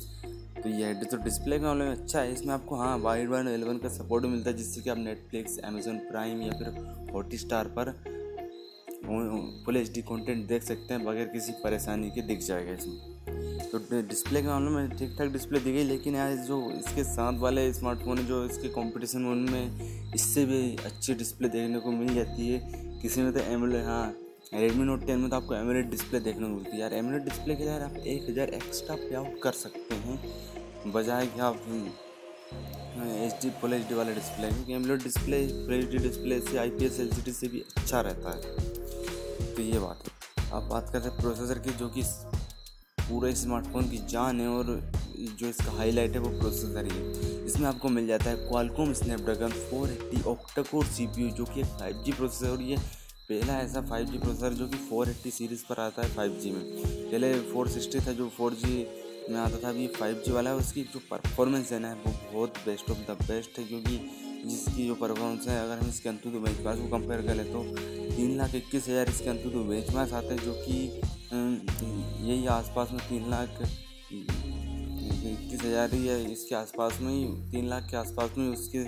तो 0.63 0.69
ये 0.69 0.85
है 0.85 1.05
तो 1.05 1.17
डिस्प्ले 1.19 1.59
का 1.59 1.67
मामले 1.67 1.85
में 1.85 1.93
अच्छा 1.93 2.21
है। 2.21 2.33
इसमें 2.33 2.53
आपको 2.55 2.77
हाँ 2.77 2.97
वाइड 3.01 3.29
वन 3.29 3.49
एलेवन 3.49 3.79
का 3.79 3.89
सपोर्ट 3.91 4.25
भी 4.25 4.31
मिलता 4.31 4.51
है, 4.51 4.57
जिससे 4.57 4.81
कि 4.81 4.91
आप 4.91 4.99
नेटफ्लिक्स 4.99 5.59
अमेजोन 5.65 5.99
प्राइम 6.11 6.43
या 6.43 6.53
फिर 6.59 7.13
हॉट 7.13 7.35
स्टार 7.37 7.69
पर 7.79 7.93
फुल 9.65 9.77
एच 9.77 9.93
डी 9.93 10.03
कॉन्टेंट 10.03 10.47
देख 10.49 10.63
सकते 10.63 10.95
हैं, 10.95 11.05
बगैर 11.05 11.27
किसी 11.29 11.53
परेशानी 11.65 12.11
के 12.11 12.23
दिख 12.23 12.41
जाएगा 12.43 12.73
इसमें। 12.73 13.10
तो 13.73 13.79
डिस्प्ले 14.03 14.41
के 14.43 14.49
मामले 14.49 14.71
में 14.71 14.97
ठीक 14.99 15.15
ठाक 15.19 15.29
डिस्प्ले 15.33 15.59
दी 15.61 15.73
गई, 15.73 15.83
लेकिन 15.85 16.15
यार 16.15 16.35
जो 16.47 16.57
इसके 16.71 17.03
साथ 17.05 17.39
वाले 17.41 17.73
स्मार्टफ़ोन 17.73 18.19
है 18.19 18.25
जो 18.27 18.45
इसके 18.45 18.69
कंपटीशन 18.71 19.21
में 19.21 19.31
उनमें 19.31 20.15
इससे 20.15 20.45
भी 20.45 20.77
अच्छी 20.85 21.15
डिस्प्ले 21.15 21.49
देखने 21.49 21.81
को 21.81 21.91
मिल 21.93 22.15
जाती 22.15 22.49
है। 22.49 22.59
किसी 23.03 23.23
में 23.23 23.33
तो 23.33 23.41
एमोलेड 23.53 23.85
हाँ 23.85 24.15
रेडमी 24.55 24.85
नोट 24.85 25.07
टेन 25.07 25.19
में 25.19 25.29
तो 25.31 25.37
आपको 25.37 25.55
एमोलेड 25.55 25.91
डिस्प्ले 25.91 26.21
देखने 26.21 26.47
को 26.47 26.53
मिलती 26.55 26.71
है। 26.71 26.81
यार 26.81 26.95
एमोलेड 26.95 27.25
डिस्प्ले 27.25 27.55
के 27.57 27.65
यार 27.65 27.83
आप 27.83 27.97
एक 27.97 28.29
हज़ार 28.31 28.55
एक्स्ट्रा 28.55 28.97
पे 28.97 29.15
आउट 29.15 29.41
कर 29.43 29.53
सकते 29.55 29.95
हैं। 29.97 30.93
बजाय 30.93 31.27
कि 31.27 31.41
आप 31.41 31.63
H 33.25 33.39
D 33.43 33.51
full 33.61 33.73
H 33.75 33.89
D 33.89 33.95
वाले 33.95 34.15
डिस्प्ले 34.15 34.49
क्योंकि 34.49 34.73
AMOLED 34.75 35.03
display 35.03 35.47
full 35.47 35.75
H 35.75 35.91
D 35.91 35.99
display 35.99 36.41
से 36.41 36.59
I 36.59 36.71
P 36.71 36.85
S 36.85 36.99
L 37.01 37.11
C 37.11 37.23
D 37.23 37.33
से 37.33 37.49
भी 37.49 37.61
अच्छा 37.77 38.01
रहता 38.01 38.31
है। 38.31 39.55
तो 39.55 39.63
ये 39.63 39.79
बात 39.79 40.03
है। 40.05 40.53
आप 40.53 40.63
बात 40.65 40.91
करते 40.93 41.09
हैं 41.09 41.21
प्रोसेसर 41.21 41.59
की, 41.59 41.71
जो 41.73 41.89
कि 41.89 42.03
पूरे 43.11 43.35
स्मार्टफ़ोन 43.35 43.91
की 43.91 43.99
जान 44.09 44.41
है 44.41 44.49
और 44.49 44.67
जो 45.39 45.49
इसका 45.49 45.73
हाईलाइट 45.73 46.13
है 46.13 46.21
वो 46.21 46.31
प्रोसेसर 46.39 46.85
ही 46.85 46.99
है। 46.99 47.45
इसमें 47.47 47.67
आपको 47.69 47.89
मिल 47.89 48.07
जाता 48.07 48.31
है 48.31 48.37
Qualcomm 48.49 48.93
Snapdragon 48.93 49.53
four 49.71 49.91
eighty 49.91 50.17
480 50.17 50.27
octa 50.31 50.63
core 50.63 50.85
CPU 50.87 51.31
जो 51.37 51.45
कि 51.45 51.61
एक 51.61 51.67
फाइव 51.79 52.03
जी 52.07 52.13
प्रोसेसर 52.13 52.51
और 52.51 52.63
ये 52.63 52.77
पहला 53.31 53.59
ऐसा 53.61 53.81
5G 53.89 54.21
प्रोसेसर 54.21 54.53
जो 54.53 54.67
कि 54.69 54.79
480 54.87 55.31
सीरीज़ 55.33 55.65
पर 55.69 55.81
आता 55.81 56.03
है 56.03 56.15
5G 56.15 56.53
में। 56.53 56.65
पहले 57.11 57.33
460 57.51 58.07
था 58.07 58.13
जो 58.13 58.31
4G 58.39 58.71
में 59.31 59.39
आता 59.41 59.59
था 59.65 59.69
अभी 59.69 59.87
5G 60.01 60.33
वाला 60.33 60.51
है 60.51 60.57
उसकी 60.57 60.83
जो 60.95 61.01
परफॉर्मेंस 61.11 61.73
है 61.73 61.79
ना, 61.79 61.93
वो 62.07 62.13
बहुत 62.33 62.59
बेस्ट 62.67 62.91
ऑफ़ 62.91 62.99
द 63.11 63.17
बेस्ट 63.23 63.59
है, 63.59 63.65
क्योंकि 63.65 64.01
जिसकी 64.47 64.87
जो 64.87 64.95
परफॉर्मेंस 64.97 65.47
है, 65.49 65.63
अगर 65.63 65.79
हम 65.79 65.89
इसके 65.89 66.09
अंतु 66.09 66.31
बेंच 66.31 66.57
को 66.57 66.89
कंपेयर 66.89 67.23
करें 67.23 67.53
तो 67.53 67.63
तीन 68.17 68.37
लाख 68.39 68.55
इक्कीस 68.55 68.89
हज़ार 68.89 69.09
इसके 69.09 69.31
अंतु 69.31 69.65
बेंच 69.65 69.97
आते 69.97 70.27
हैं, 70.27 70.43
जो 70.45 70.53
कि 70.59 71.01
यही 71.33 72.47
आसपास 72.49 72.93
में 72.93 73.01
तीन 73.09 73.31
लाख 73.31 73.49
इक्कीस 75.23 75.63
हज़ार 75.63 75.95
ही 75.95 76.07
है, 76.07 76.33
इसके 76.33 76.55
आसपास 76.55 76.99
में 77.01 77.13
ही, 77.13 77.25
तीन 77.51 77.69
लाख 77.69 77.87
के 77.91 77.97
आसपास 77.97 78.31
में 78.39 78.49
उसके 78.49 78.85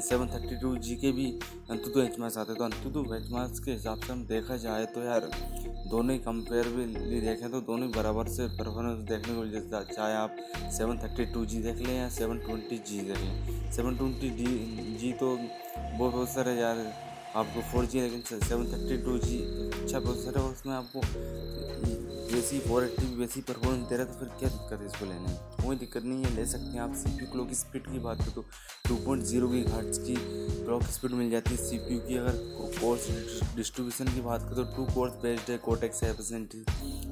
सेवन 0.00 0.26
थर्टी 0.28 0.56
टू 0.56 0.76
जी 0.78 0.94
के 0.96 1.10
भी 1.12 1.26
अंतुतु 1.70 2.00
एच 2.00 2.18
मार्क्स 2.20 2.36
आते 2.38 2.54
तो 2.54 2.64
अंतुतु 2.64 3.00
एच 3.14 3.30
मार्क्स 3.32 3.60
के 3.60 3.70
हिसाब 3.72 4.00
से 4.00 4.12
हम 4.12 4.24
देखा 4.26 4.56
जाए 4.56 4.84
तो 4.94 5.02
यार, 5.02 5.30
दोनों 5.90 6.12
ही 6.12 6.18
कंपेयर 6.20 6.68
भी 6.68 7.20
देखें 7.20 7.50
तो 7.50 7.60
दोनों 7.60 7.86
ही 7.86 7.92
बराबर 7.92 8.28
से 8.28 8.46
परफॉर्मेंस 8.58 8.98
देखने 9.08 9.34
को 9.34 9.40
मिल 9.40 9.50
जाता 9.52 9.82
चाहे 9.92 10.14
आप 10.14 10.36
सेवन 10.76 10.98
थर्टी 10.98 11.24
टू 11.32 11.44
जी 11.44 11.58
देख 11.62 11.78
लें 11.86 11.96
या 11.96 12.08
सेवन 12.10 12.38
ट्वेंटी 12.40 12.78
जी 12.88 13.00
देख 13.00 13.18
लें। 13.18 13.70
सेवन 13.72 13.96
ट्वेंटी 13.96 14.30
जी 14.98 15.12
तो 15.14 15.36
बहुत 15.36 16.12
प्रोसेसर 16.12 16.48
है 16.48 16.58
यार 16.60 16.76
आपको 17.36 17.60
फोर 17.72 17.86
जी 17.86 18.00
लेकिन 18.00 18.22
सेवन 18.40 18.64
थर्टी 18.66 18.96
टू 19.04 19.18
जी 19.18 19.38
अच्छा 19.72 19.98
प्रोसेसर 20.00 20.38
है, 20.38 20.44
और 20.44 20.52
उसमें 20.52 20.74
आपको 20.74 21.00
वैसी 22.30 22.58
फोर 22.60 22.84
एट्टी 22.84 23.06
वैसी 23.16 23.40
परफॉर्मेंस 23.42 23.88
दे 23.88 23.96
रहा 23.96 24.06
है 24.06 24.12
तो 24.12 24.18
फिर 24.18 24.28
क्या 24.38 24.48
दिक्कत 24.48 24.80
है 24.80 24.86
इसको 24.86 25.04
लेने 25.04 25.20
में? 25.20 25.36
कोई 25.62 25.76
दिक्कत 25.76 26.04
नहीं 26.04 26.24
है, 26.24 26.34
ले 26.34 26.44
सकते 26.46 26.66
हैं 26.68 26.80
आप। 26.80 26.94
सी 26.96 27.10
पी 27.18 27.26
क्लॉक 27.32 27.52
स्पीड 27.54 27.86
की 27.86 27.98
बात 27.98 28.18
करें 28.18 28.34
तो 28.34 28.44
टू 28.88 28.96
पॉइंट 29.04 29.24
ज़ीरो 29.24 29.48
की 29.48 29.62
घाट्स 29.64 29.98
की 29.98 30.14
क्लॉक 30.16 30.82
स्पीड 30.92 31.12
मिल 31.12 31.30
जाती 31.30 31.50
है 31.50 31.56
सी 31.58 31.78
पी 31.78 31.94
यू 31.94 32.00
की। 32.08 32.16
अगर 32.16 32.36
कोर्स 32.80 33.06
डिस्ट्रीब्यूशन 33.56 34.12
की 34.14 34.20
बात 34.20 34.42
करें 34.42 34.54
तो 34.56 34.64
टू 34.76 34.92
कोर्स 34.94 35.12
बेस्ड 35.22 35.50
है 35.50 35.58
Cortex 35.66 36.02
A 36.02 36.14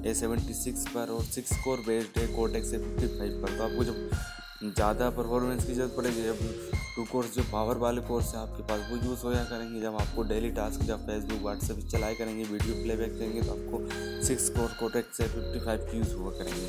A 0.05 0.15
seventy 0.15 0.55
six 0.55 0.87
पर, 0.89 1.11
और 1.11 1.23
सिक्स 1.27 1.57
कोर 1.65 1.85
बेस्ड 1.87 2.19
है 2.19 2.27
कोटेक्स 2.35 2.73
ए 2.75 2.79
फिफ्टी 2.79 3.19
फाइव 3.19 3.43
पर। 3.43 3.57
तो 3.59 3.65
आपको 3.65 3.85
जब 3.85 4.75
ज़्यादा 4.75 5.11
परफॉर्मेंस 5.13 5.67
की 5.67 5.75
ज़रूरत 5.75 5.97
पड़ेगी, 5.97 6.23
जब 6.23 6.78
टू 6.99 7.05
कोर्स 7.05 7.35
जो 7.35 7.43
पावर 7.51 7.77
वाले 7.79 8.01
कोर्स 8.03 8.35
है, 8.35 8.41
आपके 8.41 8.63
पास 8.69 8.81
वो 8.91 8.97
यूज़ 8.99 9.21
हो 9.25 9.33
जाया 9.33 9.45
करेंगे। 9.47 9.81
जब 9.81 9.97
आपको 9.97 10.23
डेली 10.29 10.51
टास्क 10.53 10.81
जब 10.83 11.05
फेसबुक 11.07 11.43
व्हाट्सएप 11.43 11.79
चलाए 11.91 12.15
करेंगे 12.15 12.45
वीडियो 12.45 12.75
प्लेबैक 12.75 13.13
करेंगे 13.19 13.43
तो 13.43 13.53
आपको 13.53 14.25
सिक्स 14.27 14.49
कोर 14.49 14.75
कोटेक 14.81 15.15
से 15.15 15.25
फिफ्टी 15.25 15.61
फाइव 15.67 15.87
की 15.91 15.99
यूज़ 15.99 16.15
हुआ 16.15 16.33
करेंगे। 16.33 16.67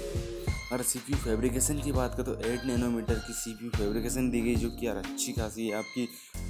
अगर 0.71 0.83
सी 0.83 0.99
पी 0.99 1.13
फेब्रिकेशन 1.15 1.81
की 1.81 1.91
बात 1.91 2.15
करें 2.17 2.25
तो 2.25 2.35
एट 2.49 2.65
नैनोमीटर 2.65 3.19
की 3.19 3.33
सी 3.33 3.53
पी 3.53 3.69
फेब्रिकेशन 3.69 4.29
दी 4.29 4.41
गई, 4.41 4.55
जो 4.55 4.69
कि 4.69 4.87
यार 4.87 4.97
अच्छी 4.97 5.33
खासी 5.33 5.67
है 5.67 5.77
आपकी 5.77 6.07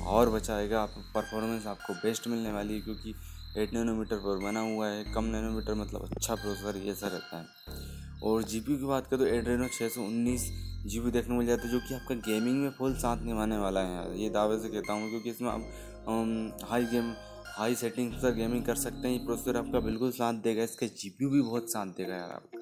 और 0.07 0.29
बचाएगा, 0.29 0.81
आप 0.81 0.95
परफॉर्मेंस 1.15 1.67
आपको 1.67 1.93
बेस्ट 1.93 2.27
मिलने 2.27 2.51
वाली 2.51 2.73
है, 2.73 2.81
क्योंकि 2.81 3.15
एट 3.57 3.73
नैनोमीटर 3.73 4.17
पर 4.17 4.43
बना 4.43 4.65
हुआ 4.65 4.87
है। 4.87 5.03
कम 5.13 5.31
नैनोमीटर 5.35 5.73
मतलब 5.75 6.09
अच्छा 6.11 6.35
प्रोसेसर 6.35 6.77
ये 6.77 6.95
सा 6.95 7.07
रहता 7.07 7.37
है। 7.37 7.98
और 8.23 8.43
जी 8.43 8.59
की 8.59 8.75
बात 8.77 9.07
करें 9.07 9.19
तो 9.19 9.25
एड्रेनो 9.27 9.67
छः 9.69 9.89
सौ 9.89 10.01
उन्नीस 10.01 10.49
जी 10.85 10.99
बी 10.99 11.11
देखने 11.11 11.27
को 11.27 11.37
मिल 11.37 11.47
जाता 11.47 11.63
है, 11.63 11.71
जो 11.71 11.79
कि 11.79 11.93
आपका 11.93 12.15
गेमिंग 12.17 12.61
में 12.61 12.69
फुल 12.71 12.93
साथ 12.97 13.23
निभाने 13.23 13.57
वाला 13.57 13.81
है 13.81 14.19
ये 14.19 14.29
दावे 14.29 14.59
से 14.59 14.69
कहता 14.69 14.93
हूँ, 14.93 15.09
क्योंकि 15.09 15.29
इसमें 15.29 15.49
आप 15.49 16.67
हाई 16.69 16.85
गेम 16.85 17.13
हाई 17.49 17.75
सेटिंग 17.75 18.11
पर 18.13 18.33
गेमिंग 18.35 18.63
कर 18.65 18.75
सकते 18.77 19.07
हैं। 19.07 19.17
ये 19.17 19.25
प्रोसेसर 19.25 19.57
आपका 19.57 19.79
बिल्कुल 19.81 20.11
साथ 20.11 20.33
देगा, 20.43 20.63
इसका 20.63 20.87
जी 20.87 21.09
भी 21.21 21.41
बहुत 21.41 21.71
साथ 21.71 21.87
देगा 21.97 22.15
यार 22.15 22.31
आपका। 22.31 22.59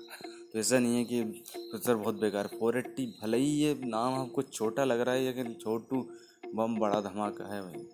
तो 0.54 0.60
ऐसा 0.60 0.80
नहीं 0.80 0.96
है 0.96 1.04
कि 1.06 1.22
प्रोसेसर 1.24 1.96
बहुत 1.96 2.20
बेकार 2.22 2.48
फोर 2.60 2.78
एट्टी 2.78 3.06
भले 3.22 3.38
ही 3.38 3.52
ये 3.54 3.74
नाम 3.86 4.14
आपको 4.16 4.42
छोटा 4.44 4.84
लग 4.84 5.02
रहा 5.02 5.16
है, 5.16 5.26
लेकिन 5.26 5.54
छोटू 5.62 6.06
बम 6.56 6.78
बड़ा 6.80 7.00
धमाका 7.02 7.54
है 7.54 7.62
भाई। 7.62 7.86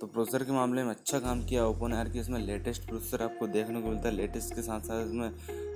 तो 0.00 0.06
प्रोसेसर 0.06 0.44
के 0.44 0.52
मामले 0.52 0.82
में 0.82 0.90
अच्छा 0.90 1.18
काम 1.20 1.44
किया। 1.44 1.66
ओपो 1.66 1.88
ने 1.88 1.96
यार 1.96 2.08
कि 2.08 2.20
इसमें 2.20 2.38
लेटेस्ट 2.40 2.86
प्रोसेसर 2.86 3.22
आपको 3.22 3.46
देखने 3.48 3.82
को 3.82 3.88
मिलता 3.88 4.08
है। 4.08 4.14
लेटेस्ट 4.14 4.54
के 4.54 4.62
साथ 4.62 4.80
साथ 4.80 5.06
इसमें 5.06 5.30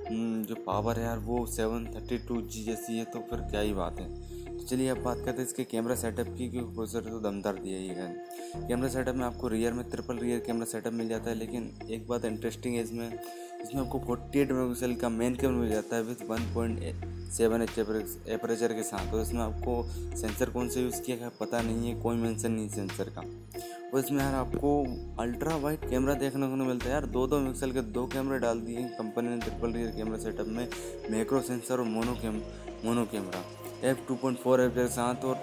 जो 0.07 0.55
पावर 0.65 0.99
है 0.99 1.03
यार, 1.03 1.17
वो 1.19 1.45
सेवन 1.47 1.85
थर्टी 1.87 2.17
टू 2.17 2.41
जी 2.43 2.63
जैसी 2.63 2.97
है 2.97 3.05
तो 3.05 3.19
फिर 3.29 3.39
क्या 3.41 3.59
ही 3.61 3.73
बात 3.73 3.99
है। 3.99 4.07
तो 4.47 4.63
चलिए 4.65 4.89
अब 4.89 5.01
बात 5.03 5.17
करते 5.17 5.31
हैं 5.31 5.47
इसके 5.47 5.63
कैमरा 5.63 5.95
सेटअप 5.95 6.27
की, 6.37 6.49
क्योंकि 6.49 6.75
प्रोसेसर 6.75 7.09
तो 7.09 7.19
दमदार 7.19 7.55
दिया 7.55 7.79
ही 7.79 7.87
है। 7.87 8.67
कैमरा 8.67 8.89
सेटअप 8.89 9.15
में 9.15 9.25
आपको 9.25 9.47
रियर 9.47 9.73
में 9.73 9.83
ट्रिपल 9.89 10.17
रियर 10.17 10.39
कैमरा 10.39 10.65
सेटअप 10.65 10.93
मिल 10.93 11.09
जाता 11.09 11.29
है, 11.29 11.35
लेकिन 11.35 11.71
एक 11.89 12.07
बात 12.07 12.25
इंटरेस्टिंग 12.25 12.75
है 12.75 12.83
इसमें। 12.83 13.19
इसमें 13.61 13.81
आपको 13.81 13.99
फोर्टी 13.99 14.39
एट 14.39 14.51
मेगा 14.51 14.93
का 15.01 15.09
मेन 15.09 15.35
कैमरा 15.35 15.57
मिल 15.57 15.69
जाता 15.69 15.95
है 15.95 16.03
with 16.03 16.21
one 16.29 16.53
point 16.53 17.31
seven 17.33 17.61
H 17.61 17.79
aperture 17.79 18.73
के 18.73 18.83
साथ। 18.83 19.11
तो 19.11 19.21
इसमें 19.21 19.41
आपको 19.41 19.83
सेंसर 20.17 20.49
कौन 20.49 20.69
सा 20.69 20.79
यूज़ 20.79 21.01
किया 21.01 21.17
है, 21.17 21.31
पता 21.39 21.61
नहीं 21.61 21.89
है, 21.89 22.01
कोई 22.01 22.17
मेंशन 22.17 22.51
नहीं 22.51 22.69
सेंसर 22.69 23.09
का। 23.09 23.23
और 23.95 23.99
इसमें 23.99 24.19
यार 24.19 24.33
आपको 24.35 24.69
अल्ट्रा 25.21 25.55
वाइड 25.57 25.89
कैमरा 25.89 26.13
देखने 26.15 26.47
को 26.47 26.55
मिलता 26.55 26.85
है 26.85 26.91
यार। 26.91 27.05
दो 27.07 27.25
दो 27.27 27.39
पिक्सल 27.41 27.71
के 27.71 27.81
दो 27.97 28.05
कैमरे 28.13 28.39
डाल 28.39 28.59
दिए 28.61 28.83
कंपनी 28.97 29.29
ने 29.29 29.37
ट्रिपल 29.39 29.71
रियर 29.73 29.91
कैमरा 29.97 30.17
सेटअप 30.23 30.47
में 30.47 30.67
मैक्रो 31.11 31.41
सेंसर 31.41 31.79
और 31.79 31.85
mono 31.89 32.13
cam 32.21 32.41
mono 32.85 33.05
camera 33.11 33.43
F 33.89 33.99
two 34.07 34.15
point 34.15 34.39
four 34.39 34.61
F 34.61 34.73
के 34.73 34.87
साथ 34.89 35.23
और 35.25 35.35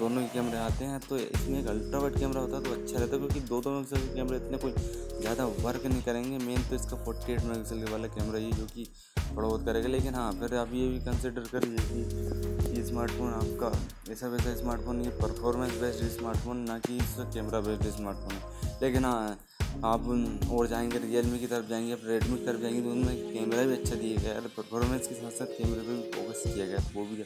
दोनों 0.00 0.22
के 0.22 0.28
कैमरे 0.28 0.58
आते 0.58 0.84
हैं 0.84 0.98
तो 1.00 1.16
इसमें 1.18 1.58
एक 1.60 1.66
अल्ट्रा 1.68 2.00
वाइड 2.00 2.18
कैमरा 2.18 2.40
होता 2.40 2.56
है 2.56 2.62
तो 2.62 2.72
अच्छा 2.72 2.98
रहता 2.98 3.12
है 3.12 3.18
क्योंकि 3.18 3.40
दो 3.48 3.60
दो 3.60 3.70
मेगापिक्सल 3.70 4.08
के 4.08 4.14
कैमरे 4.14 4.36
इतने 4.36 4.58
कोई 4.58 4.72
ज़्यादा 5.20 5.46
वर्क 5.60 5.86
नहीं 5.86 6.02
करेंगे। 6.02 6.38
मेन 6.38 6.68
तो 6.70 6.74
इसका 6.74 6.96
फोर्टी 7.04 7.32
एट 7.32 7.40
मेगापिक्सल 7.42 7.92
वाला 7.92 8.08
कैमरा 8.16 8.38
ही 8.38 8.52
जो 8.52 8.66
कि 8.74 8.86
थोड़ा 9.18 9.46
बहुत 9.48 9.64
करेगा। 9.66 9.88
लेकिन 9.88 10.14
हाँ 10.14 10.30
फिर 10.40 10.54
आप 10.58 10.74
ये 10.74 10.88
भी 10.88 10.98
कंसिडर 11.06 11.48
करिए 11.52 11.78
कि 11.84 12.61
स्मार्टफ़ोन 12.92 13.32
आपका 13.32 14.12
ऐसा 14.12 14.28
वैसा 14.28 14.54
स्मार्टफ़ोन 14.56 15.00
ये 15.02 15.10
परफॉर्मेंस 15.20 15.70
बेस्ड 15.80 16.08
स्मार्टफ़ोन 16.16 16.56
ना 16.62 16.78
कि 16.78 16.96
इसका 16.96 17.24
कैमरा 17.34 17.60
बेस्ड 17.60 17.86
स्मार्टफ़ोन 17.90 18.32
है। 18.32 18.72
लेकिन 18.82 19.04
हाँ 19.04 19.38
आप 19.84 20.08
और 20.52 20.66
जाएँगे 20.68 20.98
रियलमी 20.98 21.38
की 21.38 21.46
तरफ़ 21.46 21.68
जाएँगे, 21.68 21.92
आप 21.92 22.00
रेडमी 22.04 22.38
की 22.38 22.44
तरफ़ 22.46 22.60
जाएँगे 22.62 22.82
तो 22.82 22.90
उनमें 22.90 23.32
कैमरा 23.32 23.62
भी 23.62 23.72
अच्छा 23.72 23.94
दिया 23.94 24.20
गया 24.22 24.34
है। 24.34 24.40
परफॉर्मेंस 24.56 25.06
के 25.06 25.14
साथ 25.14 25.30
साथ 25.38 25.56
कैमरे 25.58 25.80
पर 25.80 25.92
भी 25.92 26.10
फोकस 26.16 26.42
किया 26.46 26.66
गया 26.66 26.82
वो 26.94 27.04
भी 27.04 27.24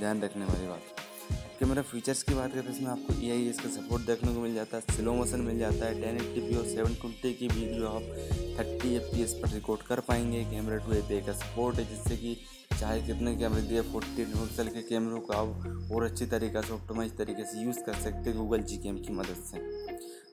ध्यान 0.00 0.22
रखने 0.22 0.44
वाली 0.44 0.66
बात 0.68 0.94
कैमरा 1.60 1.82
फीचर्स 1.90 2.22
की 2.22 2.34
बात 2.34 2.52
करें 2.52 2.64
तो 2.64 2.70
इसमें 2.70 2.90
आपको 2.90 3.14
ई 3.20 3.30
आई 3.30 3.52
का 3.62 3.68
सपोर्ट 3.76 4.06
देखने 4.06 4.34
को 4.34 4.40
मिल 4.40 4.54
जाता 4.54 4.76
है 4.76 4.96
स्लो 4.96 5.14
मोशन 5.14 5.40
मिल 5.42 5.58
जाता 5.58 5.86
है 5.86 6.00
टेन 6.00 6.16
एट्टी 6.16 6.40
पी 6.40 6.56
और 6.56 6.66
सेवन 6.66 6.94
ट्वेंटी 7.00 7.32
की 7.34 7.48
वीडियो 7.48 7.86
आप 7.88 8.02
थर्टी 8.58 8.94
एफ़ 8.96 9.10
पी 9.14 9.22
एस 9.22 9.32
पर 9.42 9.54
रिकॉर्ड 9.54 9.82
कर 9.88 10.00
पाएँगे 10.08 10.44
कैमरा 10.50 10.76
टू 10.86 10.92
ए 10.92 11.22
का 11.26 11.32
सपोर्ट 11.34 11.78
है, 11.78 11.88
जिससे 11.88 12.16
कि 12.16 12.36
चाहे 12.76 13.00
कितने 13.02 13.34
कैमरे 13.36 13.60
दिए, 13.62 13.80
फोर्टी 13.82 14.24
पिक्सल 14.24 14.68
के 14.68 14.82
कैमरों 14.84 15.20
को 15.20 15.32
आप 15.32 15.90
और 15.92 16.04
अच्छी 16.04 16.26
तरीके 16.26 16.62
से 16.62 16.72
ऑप्टोमाइज 16.74 17.16
तरीके 17.18 17.44
से 17.44 17.60
यूज़ 17.60 17.78
कर 17.86 17.94
सकते 17.94 18.30
हैं 18.30 18.38
गूगल 18.38 18.62
जी 18.62 18.76
कैम 18.78 18.96
की 18.98 19.12
मदद 19.12 19.42
से। 19.44 19.60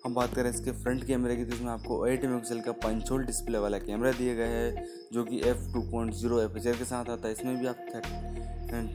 हम 0.05 0.13
बात 0.13 0.33
करें 0.35 0.49
इसके 0.49 0.71
फ्रंट 0.73 1.03
कैमरे 1.07 1.35
की 1.35 1.45
तो 1.45 1.55
इसमें 1.55 1.71
आपको 1.71 2.05
एट 2.07 2.25
मेगापिक्सल 2.25 2.59
का 2.61 2.71
पंचोल 2.83 3.23
डिस्प्ले 3.25 3.57
वाला 3.57 3.77
कैमरा 3.79 4.11
दिया 4.11 4.33
गया 4.35 4.47
है, 4.47 4.85
जो 5.13 5.23
कि 5.23 5.39
F 5.49 5.71
two 5.73 5.81
point 5.91 6.13
zero 6.13 6.41
aperture 6.41 6.77
के 6.77 6.85
साथ 6.85 7.09
आता 7.09 7.27
है। 7.27 7.33
इसमें 7.33 7.57
भी 7.59 7.67
आप 7.67 7.85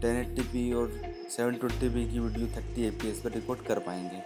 टेन 0.03 0.17
एट्टी 0.17 0.43
पी 0.43 0.73
और 0.73 0.93
सेवन 1.31 1.55
ट्वेंटी 1.55 1.89
पी 1.89 2.05
की 2.13 2.19
video 2.19 2.47
thirty 2.57 2.87
A 2.87 2.91
P 2.93 3.09
S 3.09 3.21
पर 3.21 3.33
रिकॉर्ड 3.33 3.61
कर 3.67 3.79
पाएँगे। 3.81 4.21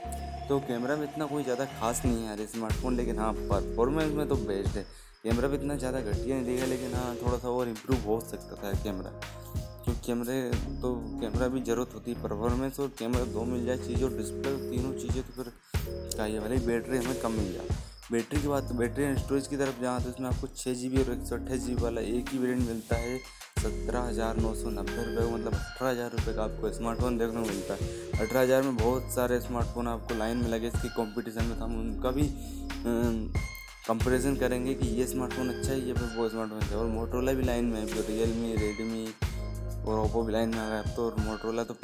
तो 0.48 0.58
कैमरा 0.68 0.96
में 0.96 1.04
इतना 1.04 1.26
कोई 1.26 1.42
ज़्यादा 1.44 1.64
खास 1.78 2.02
नहीं 2.04 2.24
है 2.24 2.46
स्मार्टफ़ोन 2.48 2.96
लेकिन 2.96 3.18
हाँ 3.18 3.32
परफॉर्मेंस 3.32 4.12
में 4.14 4.26
तो 4.28 4.36
बेस्ट 4.38 4.76
है। 4.76 4.84
कैमरा 5.24 5.48
भी 5.48 5.56
इतना 5.56 5.74
ज़्यादा 5.76 6.00
घटिया 6.00 6.36
नहीं 6.36 6.44
देगा 6.46 6.66
लेकिन 6.66 6.94
हाँ 6.94 7.14
थोड़ा 7.16 7.36
सा 7.38 7.48
और 7.48 7.68
इम्प्रूव 7.68 7.98
हो 8.06 8.18
सकता 8.22 8.56
था 8.62 8.72
कैमरा। 8.82 9.10
क्योंकि 9.84 10.00
कैमरे 10.06 10.38
तो 10.82 10.94
कैमरा 11.20 11.48
भी 11.48 11.60
ज़रूरत 11.62 11.94
होती 11.94 12.12
है 12.12 12.22
परफॉर्मेंस 12.22 12.80
और 12.80 12.88
कैमरा 12.98 13.24
दो 13.34 13.44
मिल 13.44 13.64
जाए, 13.66 13.76
चीज़ 13.78 14.02
और 14.04 14.16
डिस्प्ले 14.16 14.52
तीनों 14.70 14.92
चीज़ें 14.94 15.22
तो 15.22 15.32
फिर 15.32 15.52
चाहिए 16.16 16.38
वाली। 16.38 16.58
बैटरी 16.66 16.98
हमें 16.98 17.20
कम 17.20 17.32
मिल 17.32 17.52
जाए। 17.52 17.76
बैटरी 18.12 18.40
की 18.42 18.48
बात, 18.48 18.72
बैटरी 18.72 19.04
एंड 19.04 19.18
स्टोरेज 19.18 19.46
की 19.46 19.56
तरफ़ 19.56 19.80
जहाँ 19.82 20.02
तो 20.02 20.10
इसमें 20.10 20.28
आपको 20.28 20.46
छः 20.56 20.74
जी 20.74 20.88
बी 20.88 21.02
और 21.02 21.12
एक 21.12 21.24
सौ 21.26 21.36
अट्ठाईस 21.36 21.64
जी 21.66 21.74
बी 21.74 21.82
वाला 21.82 22.00
एक 22.00 22.32
ही 22.32 22.38
वेरियंट 22.38 22.68
मिलता 22.68 22.96
है। 22.96 23.18
सत्रह 23.62 24.00
हज़ार 24.00 24.36
नौ 24.38 24.54
सौ 24.54 24.70
नब्बे 24.72 25.04
रुपये 25.04 25.32
मतलब 25.34 25.54
अठारह 25.54 25.90
हज़ार 25.90 26.10
रुपये 26.10 26.34
का 26.34 26.44
आपको 26.44 26.72
स्मार्टफ़ोन 26.72 27.18
देखने 27.18 27.42
को 27.42 27.48
मिलता 27.48 27.74
है। 27.74 27.80
अठारह 28.12 28.40
हज़ार 28.40 28.62
में 28.62 28.76
बहुत 28.76 29.12
सारे 29.14 29.40
स्मार्टफ़ोन 29.40 29.88
आपको 29.88 30.18
लाइन 30.18 30.36
में 30.36 30.48
लगे, 30.48 30.66
इसकी 30.68 30.88
कंपटीशन 30.90 31.44
में 31.44 31.58
था 31.60 31.64
उनका 31.64 32.10
भी 32.10 32.28
कंपेरिजन 33.82 34.36
करेंगे 34.36 34.74
कि 34.74 34.88
ये 34.88 35.06
स्मार्टफ़ोन 35.06 35.48
अच्छा 35.48 35.70
है, 35.70 35.78
ये 35.80 35.92
फिर 35.94 36.08
वो 36.16 36.28
स्मार्टफ़ोन 36.28 36.58
अच्छा 36.58 36.70
है। 36.70 36.76
और 36.76 36.86
मोटरोला 36.88 37.32
भी 37.32 37.42
लाइन 37.42 37.64
में 37.64 37.80
है, 37.80 37.86
जो 37.86 38.04
रियल 38.08 38.32
मी 38.32 38.54
रेडमी 38.56 39.06
और 39.82 39.98
ओप्पो 39.98 40.22
भी 40.22 40.32
लाइन 40.32 40.48
में 40.48 40.58
आ 40.58 40.68
गया 40.68 40.78
अब 40.80 40.88
तो 40.96 41.10
मोटरोला 41.20 41.64
तो 41.64 41.74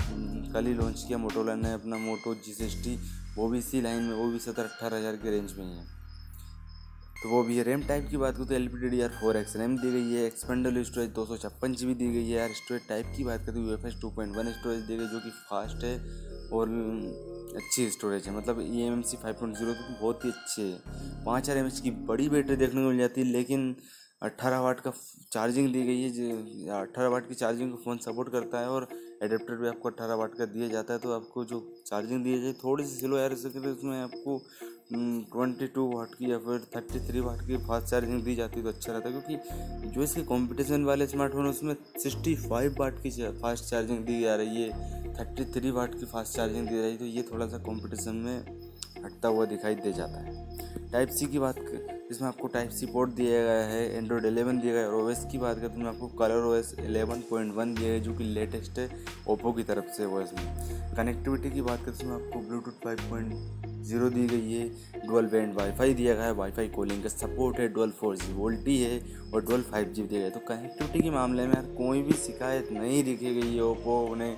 कल 0.52 0.66
ही 0.66 0.74
लॉन्च 0.74 1.04
किया 1.08 1.18
मोटरोला 1.18 1.54
ने 1.56 1.72
अपना 1.72 1.96
मोटो 1.98 2.34
जी 2.36 2.98
वो 3.36 3.48
भी 3.48 3.58
इसी 3.58 3.80
लाइन 3.82 4.02
में, 4.02 4.14
वो 4.14 4.30
भी 4.30 4.38
सत्तर 4.38 4.64
अट्ठारह 4.64 4.96
हज़ार 4.96 5.16
के 5.16 5.30
रेंज 5.30 5.52
में 5.58 5.64
ही 5.64 5.72
है। 5.72 5.97
तो 7.22 7.28
वो 7.28 7.42
भी 7.42 7.56
है 7.56 7.62
रैम 7.64 7.82
टाइप 7.86 8.06
की 8.10 8.16
बात 8.16 8.34
करूँ 8.34 8.46
तो 8.46 8.54
L 8.54 8.66
P 8.68 8.78
D 8.80 8.88
D 8.88 9.00
R 9.02 9.08
four 9.20 9.36
X 9.36 9.56
RAM 9.56 9.76
दी 9.78 9.90
गई 9.92 10.12
है 10.12 10.26
एक्सपेंडल 10.26 10.82
स्टोरेज 10.84 11.08
दो 11.12 11.24
सौ 11.26 11.36
छप्पन 11.38 11.74
जी 11.74 11.86
बी 11.86 11.94
दी 11.94 12.08
गई 12.08 12.24
है, 12.24 12.36
यार 12.36 12.52
स्टोरेज 12.54 12.88
टाइप 12.88 13.12
की 13.16 13.24
बात 13.24 13.46
करें 13.46 13.60
U 13.60 13.72
F 13.74 13.86
S 13.86 13.96
two 14.02 14.10
point 14.16 14.36
one 14.36 14.50
storage 14.52 14.80
दी 14.82 14.96
गई 14.96 15.06
जो 15.06 15.20
कि 15.20 15.30
फास्ट 15.50 15.84
है 15.84 15.96
और 16.52 16.68
अच्छी 17.56 17.88
स्टोरेज 17.90 18.26
है। 18.28 18.36
मतलब 18.36 18.60
E 18.60 18.80
M 18.82 18.92
M 18.92 19.02
C 19.02 19.16
five 19.16 19.34
point 19.40 19.56
zero 19.56 19.74
बहुत 20.00 20.24
ही 20.24 20.30
अच्छी 20.30 20.62
है। 20.62 21.24
पाँच 21.24 21.42
हज़ार 21.42 21.58
एम 21.58 21.66
एच 21.66 21.80
की 21.80 21.90
बड़ी 22.06 22.28
बैटरी 22.28 22.56
देखने 22.56 22.82
को 22.82 22.88
मिल 22.88 22.98
जाती 22.98 23.20
है, 23.20 23.26
लेकिन 23.28 23.74
अट्ठारह 24.22 24.60
वाट 24.60 24.80
का 24.80 24.92
चार्जिंग 25.32 25.72
दी 25.72 25.82
गई 25.86 26.00
है, 26.02 26.10
जो 26.10 26.78
अट्ठारह 26.78 27.08
वाट 27.08 27.28
की 27.28 27.34
चार्जिंग 27.34 27.70
को 27.72 27.76
फ़ोन 27.84 27.98
सपोर्ट 28.06 28.32
करता 28.32 28.60
है 28.60 28.70
और 28.70 28.88
एडेप्टर 29.22 29.56
भी 29.56 29.68
आपको 29.68 29.88
अट्ठारह 29.88 30.14
वाट 30.14 30.34
का 30.38 30.44
दिया 30.46 30.68
जाता 30.68 30.92
है 30.92 30.98
तो 31.00 31.12
आपको 31.12 31.44
जो 31.44 31.60
चार्जिंग 31.86 32.24
दी 32.24 32.40
जाए, 32.42 32.52
थोड़ी 32.64 32.84
सी 32.84 32.98
स्लो 32.98 33.18
यार 33.18 33.32
उसमें 33.32 34.00
आपको 34.00 34.40
ट्वेंटी 34.90 35.66
टू 35.66 35.84
वाट 35.88 36.14
की 36.14 36.30
या 36.30 36.38
फिर 36.38 36.60
थर्टी 36.76 37.00
थ्री 37.08 37.20
वाट 37.20 37.40
की 37.46 37.56
फास्ट 37.66 37.86
चार्जिंग 37.86 38.22
दी 38.24 38.34
जाती 38.36 38.62
तो 38.62 38.68
अच्छा 38.68 38.92
रहता 38.92 39.10
क्योंकि 39.10 39.90
जो 39.90 40.02
इसके 40.02 40.22
कंपटीशन 40.24 40.84
वाले 40.84 41.06
स्मार्टफ़ोन 41.06 41.46
उसमें 41.46 41.74
सिक्सटी 41.74 42.34
फाइव 42.38 42.76
वाट 42.80 43.02
की 43.02 43.10
फास्ट 43.42 43.64
चार्जिंग 43.64 44.04
दी 44.06 44.20
जा 44.20 44.34
रही 44.34 44.62
है। 44.62 45.14
थर्टी 45.14 45.44
थ्री 45.52 45.70
वाट 45.70 45.94
की 45.94 46.06
फास्ट 46.06 46.36
चार्जिंग 46.36 46.68
दी 46.68 46.74
जा 46.74 46.82
रही 46.82 46.92
है 46.92 46.98
तो 46.98 47.04
ये 47.06 47.22
थोड़ा 47.32 47.46
सा 47.46 47.58
कंपटीशन 47.68 48.16
में 48.16 49.04
हटता 49.04 49.28
हुआ 49.28 49.44
दिखाई 49.46 49.74
दे 49.76 49.92
जाता 49.92 50.20
है। 50.20 50.90
टाइप 50.92 51.08
सी 51.10 51.26
की 51.26 51.38
बात 51.38 51.56
इसमें 52.10 52.28
आपको 52.28 52.48
टाइप 52.48 52.70
सी 52.70 52.86
पोर्ट 52.86 53.10
दिया 53.14 53.42
गया 53.42 53.64
है 53.66 53.96
एंड्रॉयड 53.96 54.24
एलेवन 54.24 54.58
दिया 54.60 54.72
गया 54.72 54.82
है, 54.82 54.88
और 54.88 55.04
ओएस 55.04 55.24
की 55.32 55.38
बात 55.38 55.58
करें 55.58 55.74
तो 55.74 55.88
आपको 55.88 56.06
Color 56.18 56.44
OS 56.46 56.74
eleven 56.80 57.20
point 57.30 57.54
one 57.54 57.74
दिया 57.74 57.92
है, 57.92 58.00
जो 58.00 58.14
कि 58.14 58.24
लेटेस्ट 58.24 58.78
है 58.78 58.90
ओप्पो 59.28 59.52
की 59.52 59.62
तरफ़ 59.62 59.92
से 59.96 60.06
ओएस 60.06 60.32
में। 60.34 60.94
कनेक्टिविटी 60.96 61.50
की 61.50 61.62
बात 61.62 61.84
करें 61.84 61.98
तो 61.98 62.14
आपको 62.14 62.40
ब्लूटूथ 62.40 62.84
फाइव 62.84 63.10
पॉइंट 63.10 63.67
ज़ीरो 63.88 64.08
दी 64.10 64.26
गई 64.28 64.52
है 64.52 65.06
डुअल 65.06 65.26
बैंड 65.26 65.54
वाईफाई 65.54 65.94
दिया 65.94 66.14
गया 66.14 66.24
है 66.24 66.32
वाईफाई 66.34 66.68
कॉलिंग 66.68 67.02
का 67.02 67.08
सपोर्ट 67.08 67.58
है 67.60 67.68
डुअल 67.74 67.90
फोर 68.00 68.16
जी 68.16 68.32
वोल्टी 68.34 68.76
है 68.82 69.00
और 69.34 69.44
डुअल 69.44 69.62
फाइव 69.70 69.92
जी 69.94 70.02
दिया 70.02 70.20
गया 70.20 70.30
तो 70.30 70.40
कनेक्टिविटी 70.48 71.02
के 71.02 71.10
मामले 71.10 71.46
में 71.46 71.54
यार 71.54 71.66
कोई 71.76 72.02
भी 72.02 72.16
शिकायत 72.18 72.72
नहीं 72.72 73.02
दिखी 73.04 73.34
गई 73.34 73.54
है 73.54 73.62
ओप्पो 73.62 74.14
ने। 74.14 74.30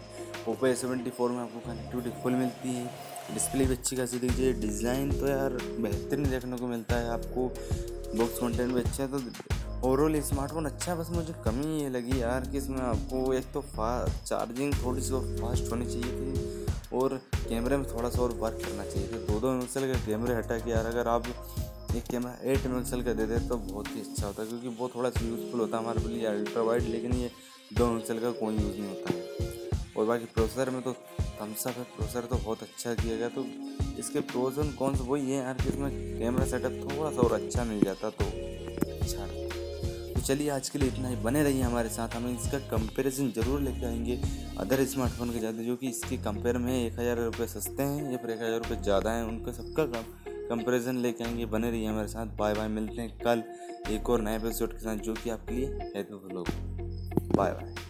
ओप्पो 0.48 0.66
ए 0.66 0.74
सेवेंटी 0.74 1.10
फोर 1.10 1.30
में 1.30 1.38
आपको 1.38 1.60
कनेक्टिविटी 1.60 2.10
फुल 2.22 2.32
मिलती 2.34 2.74
है। 2.74 2.84
डिस्प्ले 3.34 3.66
भी 3.66 3.74
अच्छी 3.74 3.96
खासी 3.96 4.18
दीजिए 4.18 4.52
डिज़ाइन 4.60 5.10
तो 5.12 5.26
यार 5.26 5.58
बेहतरीन 5.80 6.30
देखने 6.30 6.56
को 6.58 6.66
मिलता 6.66 6.96
है 6.96 7.10
आपको। 7.10 7.48
बॉक्स 8.16 8.38
कंटेंट 8.38 8.72
भी 8.72 8.80
अच्छा 8.80 9.02
है 9.02 9.08
तो 9.10 9.88
ओवरऑल 9.88 10.20
स्मार्टफ़ोन 10.22 10.64
अच्छा 10.66 10.92
है, 10.92 10.98
बस 10.98 11.10
मुझे 11.10 11.34
कमी 11.44 11.80
ये 11.82 11.88
लगी 11.90 12.20
यार 12.20 12.48
कि 12.50 12.58
इसमें 12.58 12.80
आपको 12.80 13.32
एक 13.34 13.44
तो 13.54 13.60
फास्ट 13.68 14.28
चार्जिंग 14.28 14.74
थोड़ी 14.84 15.02
सी 15.02 15.20
फास्ट 15.36 15.70
होनी 15.72 15.86
चाहिए 15.86 16.12
थी। 16.12 16.49
और 16.92 17.16
कैमरे 17.38 17.76
में 17.76 17.86
थोड़ा 17.88 18.08
सा 18.10 18.22
और 18.22 18.32
वर्क 18.38 18.58
करना 18.64 18.84
चाहिए। 18.84 19.08
था 19.08 19.18
दो 19.18 19.40
दो 19.40 19.50
मेगापिक्सल 19.50 19.92
के 19.92 20.06
कैमरे 20.06 20.34
हटा 20.34 20.58
के 20.58 20.70
यार, 20.70 20.86
अगर 20.86 21.08
आप 21.08 21.26
एक 21.96 22.04
कैमरा 22.10 22.32
एट 22.42 22.66
मेगापिक्सल 22.66 23.02
का 23.02 23.12
दे 23.12 23.26
दे 23.26 23.38
तो 23.48 23.56
बहुत 23.56 23.88
ही 23.94 24.00
अच्छा 24.00 24.26
होता 24.26 24.42
है, 24.42 24.48
क्योंकि 24.48 24.68
वो 24.78 24.88
थोड़ा 24.94 25.10
सा 25.10 25.26
यूज़फुल 25.26 25.60
होता 25.60 25.76
है 25.76 25.82
हमारे 25.82 26.08
लिए 26.08 26.26
अल्ट्रा 26.26 26.62
वाइड 26.62 26.82
लेकिन 26.84 27.12
ये 27.14 27.30
दो 27.72 27.86
मेगापिक्सल 27.86 28.18
का 28.18 28.30
कोई 28.40 28.54
यूज़ 28.54 28.78
नहीं 28.78 28.88
होता 28.88 29.14
है। 29.14 29.18
और 29.96 30.06
बाकी 30.06 30.24
प्रोसेसर 30.34 30.70
में 30.70 30.82
तो 30.82 30.92
थम्सअप 31.40 31.76
है 31.76 31.84
प्रोसेसर 31.96 32.26
तो 32.26 32.36
बहुत 32.36 32.62
अच्छा 32.62 32.94
किया 32.94 33.16
गया 33.16 33.28
तो 33.28 33.44
इसके 33.98 34.20
प्रोज 34.22 34.54
कौन 34.54 34.72
कॉन्स 34.72 35.00
वही 35.00 35.30
है 35.30 35.38
यार 35.38 35.54
कि 35.54 35.68
इसमें 35.68 35.90
कैमरा 36.18 36.44
सेटअप 36.46 36.80
थोड़ा 36.84 37.10
सा 37.10 37.20
और 37.20 37.32
अच्छा 37.32 37.64
मिल 37.64 37.80
जाता 37.80 38.10
तो 38.10 38.24
अच्छा 38.24 39.26
तो 40.20 40.24
चलिए 40.26 40.48
आज 40.50 40.68
के 40.68 40.78
लिए 40.78 40.88
इतना 40.88 41.08
ही। 41.08 41.16
बने 41.16 41.42
रहिए 41.42 41.62
हमारे 41.62 41.88
साथ। 41.88 42.14
हमें 42.14 42.32
इसका 42.32 42.58
कंपैरिजन 42.70 43.30
ज़रूर 43.36 43.60
लेके 43.60 43.86
आएँगे। 43.86 44.18
अदर 44.60 44.84
स्मार्टफ़ोन 44.84 45.30
के 45.32 45.38
ज़्यादा, 45.38 45.62
जो 45.62 45.76
कि 45.76 45.88
इसके 45.88 46.16
कंपेयर 46.16 46.58
में 46.58 46.72
एक 46.74 46.98
हज़ार 46.98 47.16
रुपये 47.16 47.46
सस्ते 47.46 47.82
हैं 47.82 48.10
या 48.12 48.18
फिर 48.18 48.30
एक 48.30 48.42
हज़ार 48.42 48.58
रुपये 48.58 48.76
ज़्यादा 48.82 49.12
हैं, 49.12 49.22
उनका 49.24 49.52
सबका 49.52 49.84
कम 49.86 50.02
कंपेरिजन 50.48 50.96
लेके 50.96 51.24
आएँगे। 51.24 51.46
बने 51.46 51.70
रहिए 51.70 51.86
हमारे 51.86 52.08
साथ। 52.08 52.36
बाय 52.38 52.54
बाय 52.54 52.68
मिलते 52.68 53.00
हैं 53.02 53.18
कल 53.18 53.42
एक 53.90 54.10
और 54.10 54.22
नए 54.22 54.36
एपिसोड 54.36 54.72
के 54.72 54.78
साथ, 54.78 54.96
जो 54.98 55.14
कि 55.14 55.30
आपके 55.30 55.54
लिए 55.54 55.90
हेल्पफुल 55.96 56.36
होगा। 56.36 57.34
Bye 57.36 57.52
bye 57.52 57.89